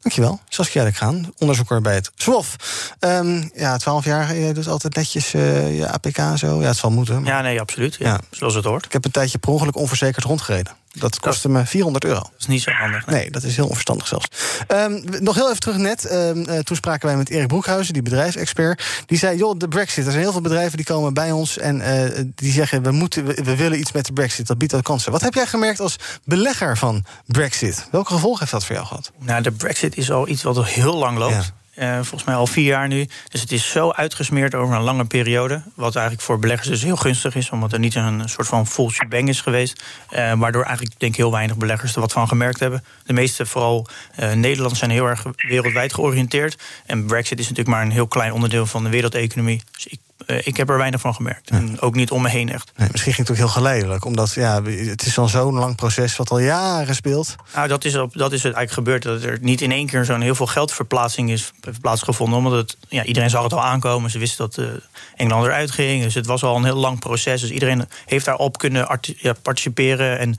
[0.02, 2.56] Dankjewel, Saskia gaan, onderzoeker bij het SWOF.
[3.00, 6.62] Um, ja, twaalf jaar, je doet altijd netjes uh, je APK en zo.
[6.62, 7.22] Ja, het zal moeten.
[7.22, 7.32] Maar...
[7.32, 7.96] Ja, nee, absoluut.
[7.96, 8.20] Ja, ja.
[8.32, 8.86] Zoals het hoort.
[8.86, 10.74] Ik heb een tijdje per ongeluk onverzekerd rondgereden.
[11.00, 12.20] Dat kostte me 400 euro.
[12.20, 13.06] Dat is niet zo handig.
[13.06, 14.28] Nee, dat is heel onverstandig zelfs.
[14.68, 16.12] Um, nog heel even terug net.
[16.12, 19.04] Um, uh, toen spraken wij met Erik Broekhuizen, die bedrijfsexpert.
[19.06, 20.06] Die zei, joh, de brexit.
[20.06, 21.58] Er zijn heel veel bedrijven die komen bij ons...
[21.58, 24.48] en uh, die zeggen, we, moeten, we, we, willen iets met de brexit.
[24.48, 25.12] Dat biedt ook kansen.
[25.12, 25.96] Wat heb jij gemerkt als
[26.26, 27.88] belegger van brexit?
[27.92, 29.12] Welke gevolgen heeft dat voor jou gehad?
[29.20, 31.34] Nou, de brexit is al iets wat al heel lang loopt.
[31.34, 31.59] Ja.
[31.80, 33.08] Uh, volgens mij al vier jaar nu.
[33.28, 35.62] Dus het is zo uitgesmeerd over een lange periode.
[35.76, 37.50] Wat eigenlijk voor beleggers dus heel gunstig is.
[37.50, 39.84] Omdat er niet een soort van full shebang is geweest.
[40.12, 42.84] Uh, waardoor eigenlijk denk ik heel weinig beleggers er wat van gemerkt hebben.
[43.04, 43.88] De meeste, vooral
[44.20, 46.62] uh, Nederlanders, zijn heel erg wereldwijd georiënteerd.
[46.86, 49.62] En Brexit is natuurlijk maar een heel klein onderdeel van de wereldeconomie.
[49.72, 50.00] Dus ik
[50.38, 51.50] ik heb er weinig van gemerkt.
[51.50, 52.72] En ook niet om me heen echt.
[52.76, 54.06] Nee, misschien ging het ook heel geleidelijk.
[54.06, 57.36] Omdat ja, het is al zo'n lang proces wat al jaren speelt.
[57.56, 59.04] Nou, dat is, op, dat is het eigenlijk gebeurd.
[59.04, 61.52] Dat er niet in één keer zo'n heel veel geldverplaatsing is
[61.82, 62.38] plaatsgevonden.
[62.38, 64.10] Omdat het, ja, iedereen zag het al aankomen.
[64.10, 64.72] Ze wisten dat uh,
[65.16, 66.04] Engeland eruit ging.
[66.04, 67.42] Dus het was al een heel lang proces.
[67.42, 70.20] Dus iedereen heeft daarop kunnen ja, participeren.
[70.20, 70.36] En,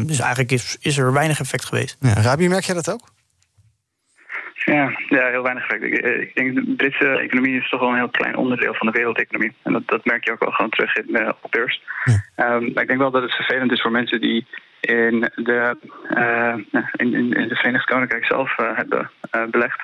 [0.00, 1.96] uh, dus eigenlijk is, is er weinig effect geweest.
[2.00, 3.16] Ja, Rabi, merk jij dat ook?
[4.68, 5.82] Ja, ja, heel weinig effect.
[5.82, 8.92] Ik, ik, denk de Britse economie is toch wel een heel klein onderdeel van de
[8.92, 9.52] wereldeconomie.
[9.62, 11.82] En dat, dat merk je ook wel gewoon terug in de op beurs.
[12.04, 12.54] Ja.
[12.54, 14.46] Um, maar ik denk wel dat het vervelend is voor mensen die
[14.80, 15.76] in de,
[16.10, 16.54] uh,
[16.92, 19.80] in, in, in de Verenigd Koninkrijk zelf uh, hebben uh, belegd.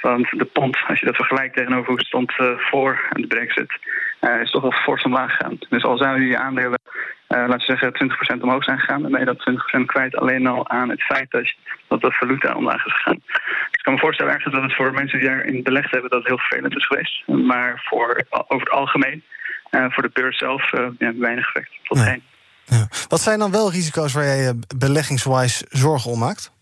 [0.00, 3.72] Want de pond, als je dat vergelijkt tegenover hoe het stond voor de brexit,
[4.20, 5.58] is toch wel fors omlaag gegaan.
[5.68, 6.80] Dus al zouden die aandelen,
[7.28, 9.50] laten we zeggen, 20% omhoog zijn gegaan, dan ben je dat
[9.80, 11.54] 20% kwijt alleen al aan het feit dat,
[11.88, 13.20] dat de valuta omlaag is gegaan.
[13.24, 16.18] Dus ik kan me voorstellen ergens dat het voor mensen die daarin belegd hebben, dat
[16.18, 17.26] het heel vervelend is geweest.
[17.26, 19.22] Maar voor, over het algemeen,
[19.70, 21.70] voor de beurs zelf, ja, weinig effect.
[21.82, 22.22] Tot geen.
[22.64, 22.88] Ja.
[23.08, 26.52] Wat zijn dan wel risico's waar jij je beleggingswise zorgen om maakt?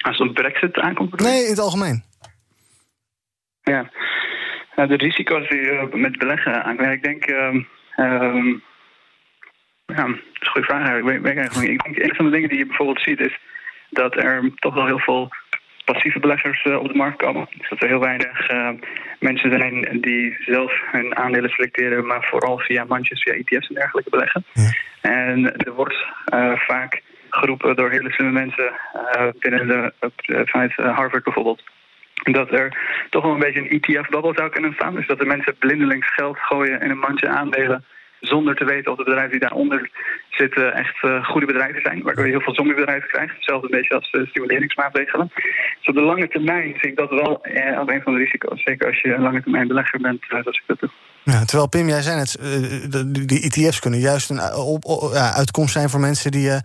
[0.00, 1.20] Als het op Brexit aankomt?
[1.20, 2.04] Nee, in het algemeen.
[3.62, 3.90] Ja,
[4.76, 6.92] nou, de risico's die uh, met beleggen aankomen.
[6.92, 7.30] Ik denk.
[7.30, 7.54] Uh,
[7.96, 8.54] uh,
[9.86, 11.16] ja, dat is een goede vraag eigenlijk.
[11.16, 11.80] Ik, weet eigenlijk niet.
[11.80, 13.38] ik denk, een van de dingen die je bijvoorbeeld ziet is
[13.90, 15.30] dat er toch wel heel veel
[15.84, 17.48] passieve beleggers uh, op de markt komen.
[17.58, 18.68] Dus dat er heel weinig uh,
[19.20, 24.10] mensen zijn die zelf hun aandelen selecteren, maar vooral via mandjes, via ETF's en dergelijke
[24.10, 24.44] beleggen.
[24.52, 24.70] Ja.
[25.00, 28.72] En er wordt uh, vaak geroepen door hele slimme mensen
[29.38, 29.92] binnen de,
[30.44, 31.62] vanuit Harvard bijvoorbeeld.
[32.32, 32.76] Dat er
[33.10, 34.94] toch wel een beetje een ETF-babbel zou kunnen staan.
[34.94, 37.84] Dus dat de mensen blindelings geld gooien in een mandje aandelen
[38.20, 39.90] zonder te weten of de bedrijven die daaronder
[40.30, 42.02] zitten echt uh, goede bedrijven zijn.
[42.02, 43.34] Waardoor je heel veel zombiebedrijven krijgt.
[43.34, 45.30] Hetzelfde een beetje als uh, stimuleringsmaatregelen.
[45.78, 48.62] Dus op de lange termijn zie ik dat wel eh, als een van de risico's.
[48.62, 50.90] Zeker als je een lange termijn belegger bent, uh, dat ik dat doe.
[51.32, 52.36] Ja, terwijl Pim, jij zei net,
[53.28, 54.40] die ETF's kunnen juist een
[55.12, 56.62] ja, uitkomst zijn voor mensen die er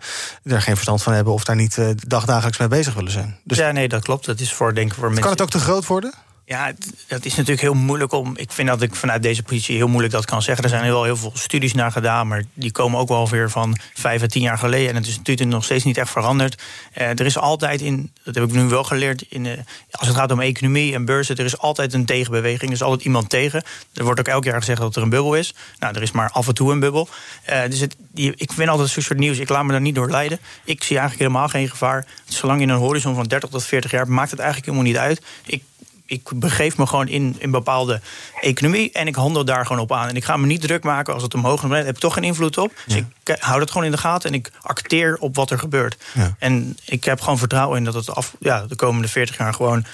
[0.62, 3.38] geen verstand van hebben of daar niet dagdagelijks mee bezig willen zijn.
[3.44, 4.26] Dus ja, nee, dat klopt.
[4.26, 5.22] Dat is voor, denk ik, voor mensen.
[5.22, 6.14] Kan het ook te groot worden?
[6.44, 6.72] Ja,
[7.06, 8.36] dat is natuurlijk heel moeilijk om.
[8.36, 10.64] Ik vind dat ik vanuit deze positie heel moeilijk dat kan zeggen.
[10.64, 13.78] Er zijn wel heel veel studies naar gedaan, maar die komen ook wel weer van
[13.94, 14.88] vijf à tien jaar geleden.
[14.88, 16.62] En het is natuurlijk nog steeds niet echt veranderd.
[16.98, 19.52] Uh, er is altijd in, dat heb ik nu wel geleerd, in, uh,
[19.90, 22.70] als het gaat om economie en beurzen, er is altijd een tegenbeweging.
[22.70, 23.62] Er is altijd iemand tegen.
[23.94, 25.54] Er wordt ook elk jaar gezegd dat er een bubbel is.
[25.78, 27.08] Nou, er is maar af en toe een bubbel.
[27.50, 29.38] Uh, dus het, ik vind altijd zo'n soort nieuws.
[29.38, 30.38] Ik laat me daar niet door leiden.
[30.64, 32.06] Ik zie eigenlijk helemaal geen gevaar.
[32.24, 35.22] Zolang je een horizon van 30 tot 40 jaar maakt het eigenlijk helemaal niet uit.
[35.44, 35.62] Ik
[36.06, 38.00] ik begeef me gewoon in een bepaalde
[38.40, 40.08] economie en ik handel daar gewoon op aan.
[40.08, 41.70] En ik ga me niet druk maken als het omhoog gaat.
[41.70, 42.72] Daar heb ik toch geen invloed op.
[42.86, 45.96] Dus ik hou dat gewoon in de gaten en ik acteer op wat er gebeurt.
[46.14, 46.34] Ja.
[46.38, 49.84] En ik heb gewoon vertrouwen in dat het af, ja, de komende 40 jaar gewoon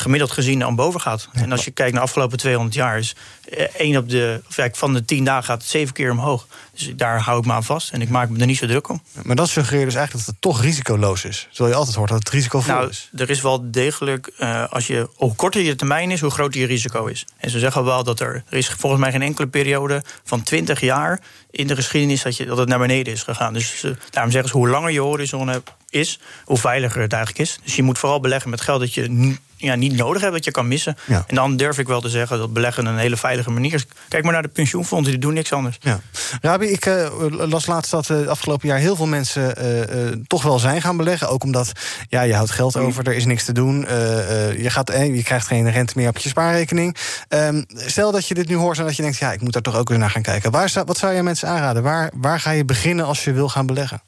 [0.00, 1.28] gemiddeld gezien aan boven gaat.
[1.32, 3.14] En als je kijkt naar de afgelopen 200 jaar, is
[3.50, 4.40] eh, één op de,
[4.72, 6.46] van de 10 dagen gaat het zeven keer omhoog.
[6.72, 8.88] Dus daar hou ik me aan vast en ik maak me er niet zo druk
[8.88, 9.02] om.
[9.22, 11.46] Maar dat suggereert dus eigenlijk dat het toch risicoloos is.
[11.48, 13.10] Terwijl je altijd hoort dat het risicovol nou, is.
[13.16, 16.66] Er is wel degelijk, uh, als je, hoe korter je termijn is, hoe groter je
[16.66, 17.24] risico is.
[17.36, 20.80] En ze zeggen wel dat er, er is volgens mij geen enkele periode van 20
[20.80, 21.20] jaar
[21.50, 23.52] in de geschiedenis dat, je, dat het naar beneden is gegaan.
[23.52, 27.48] Dus uh, daarom zeggen ze, hoe langer je horizon hebt, is, hoe veiliger het eigenlijk
[27.48, 27.58] is.
[27.64, 30.50] Dus je moet vooral beleggen met geld dat je ja, niet nodig hebt, dat je
[30.50, 30.96] kan missen.
[31.26, 33.86] En dan durf ik wel te zeggen dat beleggen een hele veilige manier is.
[34.08, 35.78] Kijk maar naar de pensioenfondsen, die doen niks anders.
[35.80, 36.00] Ja.
[36.40, 40.58] Rabi, ik uh, las laatst dat uh, afgelopen jaar heel veel mensen uh, toch wel
[40.58, 41.28] zijn gaan beleggen.
[41.28, 41.72] Ook omdat
[42.08, 43.80] ja, je houdt geld over, er is niks te doen.
[43.80, 46.96] je, gaat, je krijgt geen rente meer op je spaarrekening.
[47.28, 49.62] Um, stel dat je dit nu hoort en dat je denkt, ja, ik moet daar
[49.62, 50.50] toch ook eens naar gaan kijken.
[50.50, 51.82] Waar, wat zou je mensen aanraden?
[51.82, 54.02] Waar, waar ga je beginnen als je wil gaan beleggen?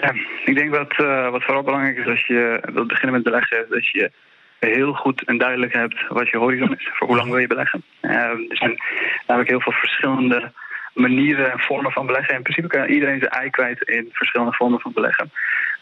[0.00, 0.14] Ja,
[0.44, 3.88] ik denk wat, uh, wat vooral belangrijk is als je wilt beginnen met beleggen, dat
[3.88, 4.10] je
[4.58, 6.90] heel goed en duidelijk hebt wat je horizon is.
[6.92, 7.82] Voor hoe lang wil je beleggen?
[8.02, 8.82] Uh, er zijn
[9.26, 10.52] namelijk heel veel verschillende
[10.94, 12.34] manieren en vormen van beleggen.
[12.34, 15.30] In principe kan iedereen zijn ei kwijt in verschillende vormen van beleggen.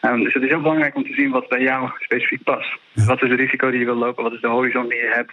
[0.03, 2.77] Um, dus het is heel belangrijk om te zien wat bij jou specifiek past.
[2.95, 4.23] Wat is het risico die je wil lopen?
[4.23, 5.33] Wat is de horizon die je hebt?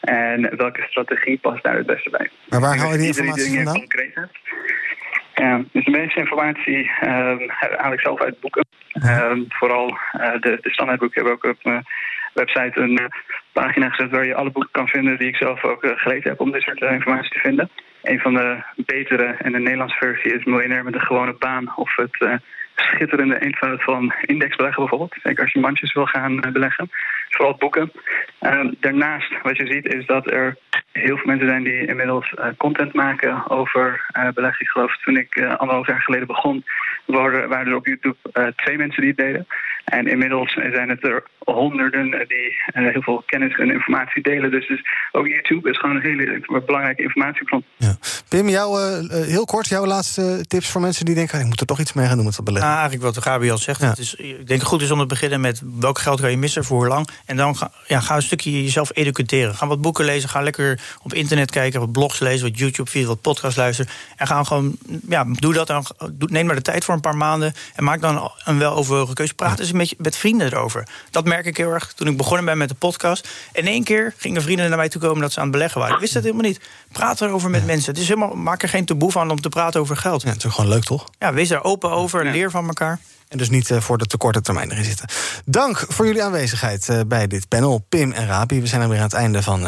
[0.00, 2.30] En welke strategie past daar het beste bij?
[2.48, 3.86] Maar waar hou je die informatie vandaan?
[5.42, 6.90] Ja, dus de meeste informatie
[7.76, 8.66] haal ik zelf uit boeken.
[8.92, 11.82] Uh, vooral uh, de, de standaardboeken hebben ook op
[12.34, 13.06] website een uh,
[13.52, 16.40] pagina gezet waar je alle boeken kan vinden die ik zelf ook uh, gelezen heb
[16.40, 17.70] om dit soort informatie te vinden.
[18.02, 21.96] Een van de betere en de Nederlandse versie is Miljonair met een gewone baan of
[21.96, 22.40] het
[22.74, 25.16] schitterende eenvoud van indexbeleggen bijvoorbeeld.
[25.22, 26.90] Zeker als je mandjes wil gaan beleggen.
[27.30, 27.92] Vooral boeken.
[28.46, 30.56] Ehm, daarnaast, wat je ziet, is dat er
[30.92, 34.64] heel veel mensen zijn die inmiddels uh, content maken over uh, beleggen.
[34.64, 36.64] Ik geloof toen ik uh, anderhalf jaar geleden begon,
[37.06, 39.46] waren er op YouTube twee mensen die het deden.
[39.86, 44.50] En inmiddels zijn het er honderden die heel veel kennis en informatie delen.
[44.50, 44.80] Dus, dus
[45.12, 47.64] ook YouTube is gewoon een hele belangrijke informatiebron.
[47.76, 47.96] Ja.
[48.28, 48.78] Pim, jou,
[49.12, 51.40] heel kort, jouw laatste tips voor mensen die denken...
[51.40, 52.70] ik moet er toch iets mee gaan doen met dat beleggen.
[52.70, 53.80] Nou, eigenlijk wat Gabi al zegt.
[53.80, 56.36] Het is, ik denk het goed is om te beginnen met welk geld ga je
[56.36, 57.08] missen, voor hoe lang.
[57.26, 59.54] En dan ga, ja, ga een stukje jezelf educateren.
[59.54, 63.20] Ga wat boeken lezen, ga lekker op internet kijken, wat blogs lezen, wat YouTube-video's, wat
[63.20, 63.92] podcasts luisteren.
[64.16, 64.76] En ga gewoon,
[65.08, 65.84] ja, doe dat dan.
[66.18, 69.34] Neem maar de tijd voor een paar maanden en maak dan een weloverwogen keuze.
[69.34, 70.88] Praat eens met vrienden erover.
[71.10, 73.28] Dat merk ik heel erg toen ik begonnen ben met de podcast.
[73.52, 75.94] In één keer gingen vrienden naar mij toe komen dat ze aan het beleggen waren.
[75.94, 76.60] Ik wist dat helemaal niet.
[76.92, 77.92] Praat erover met mensen.
[77.92, 80.22] Het is helemaal, maak er geen taboe van om te praten over geld.
[80.22, 81.04] Ja, het is gewoon leuk, toch?
[81.18, 83.00] Ja, wees daar open over, leer van elkaar.
[83.28, 85.08] En dus niet voor de te korte termijn erin zitten.
[85.44, 87.84] Dank voor jullie aanwezigheid bij dit panel.
[87.88, 89.62] Pim en Rabi, we zijn er weer aan het einde van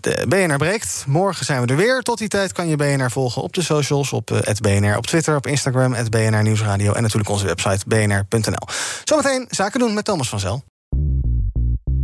[0.00, 1.04] de BNR Breekt.
[1.06, 2.00] Morgen zijn we er weer.
[2.00, 4.12] Tot die tijd kan je BNR volgen op de socials.
[4.12, 6.92] Op BNR, op Twitter, op Instagram, het BNR Nieuwsradio...
[6.92, 8.68] en natuurlijk onze website bnr.nl.
[9.04, 10.64] Zometeen zaken doen met Thomas van Zel.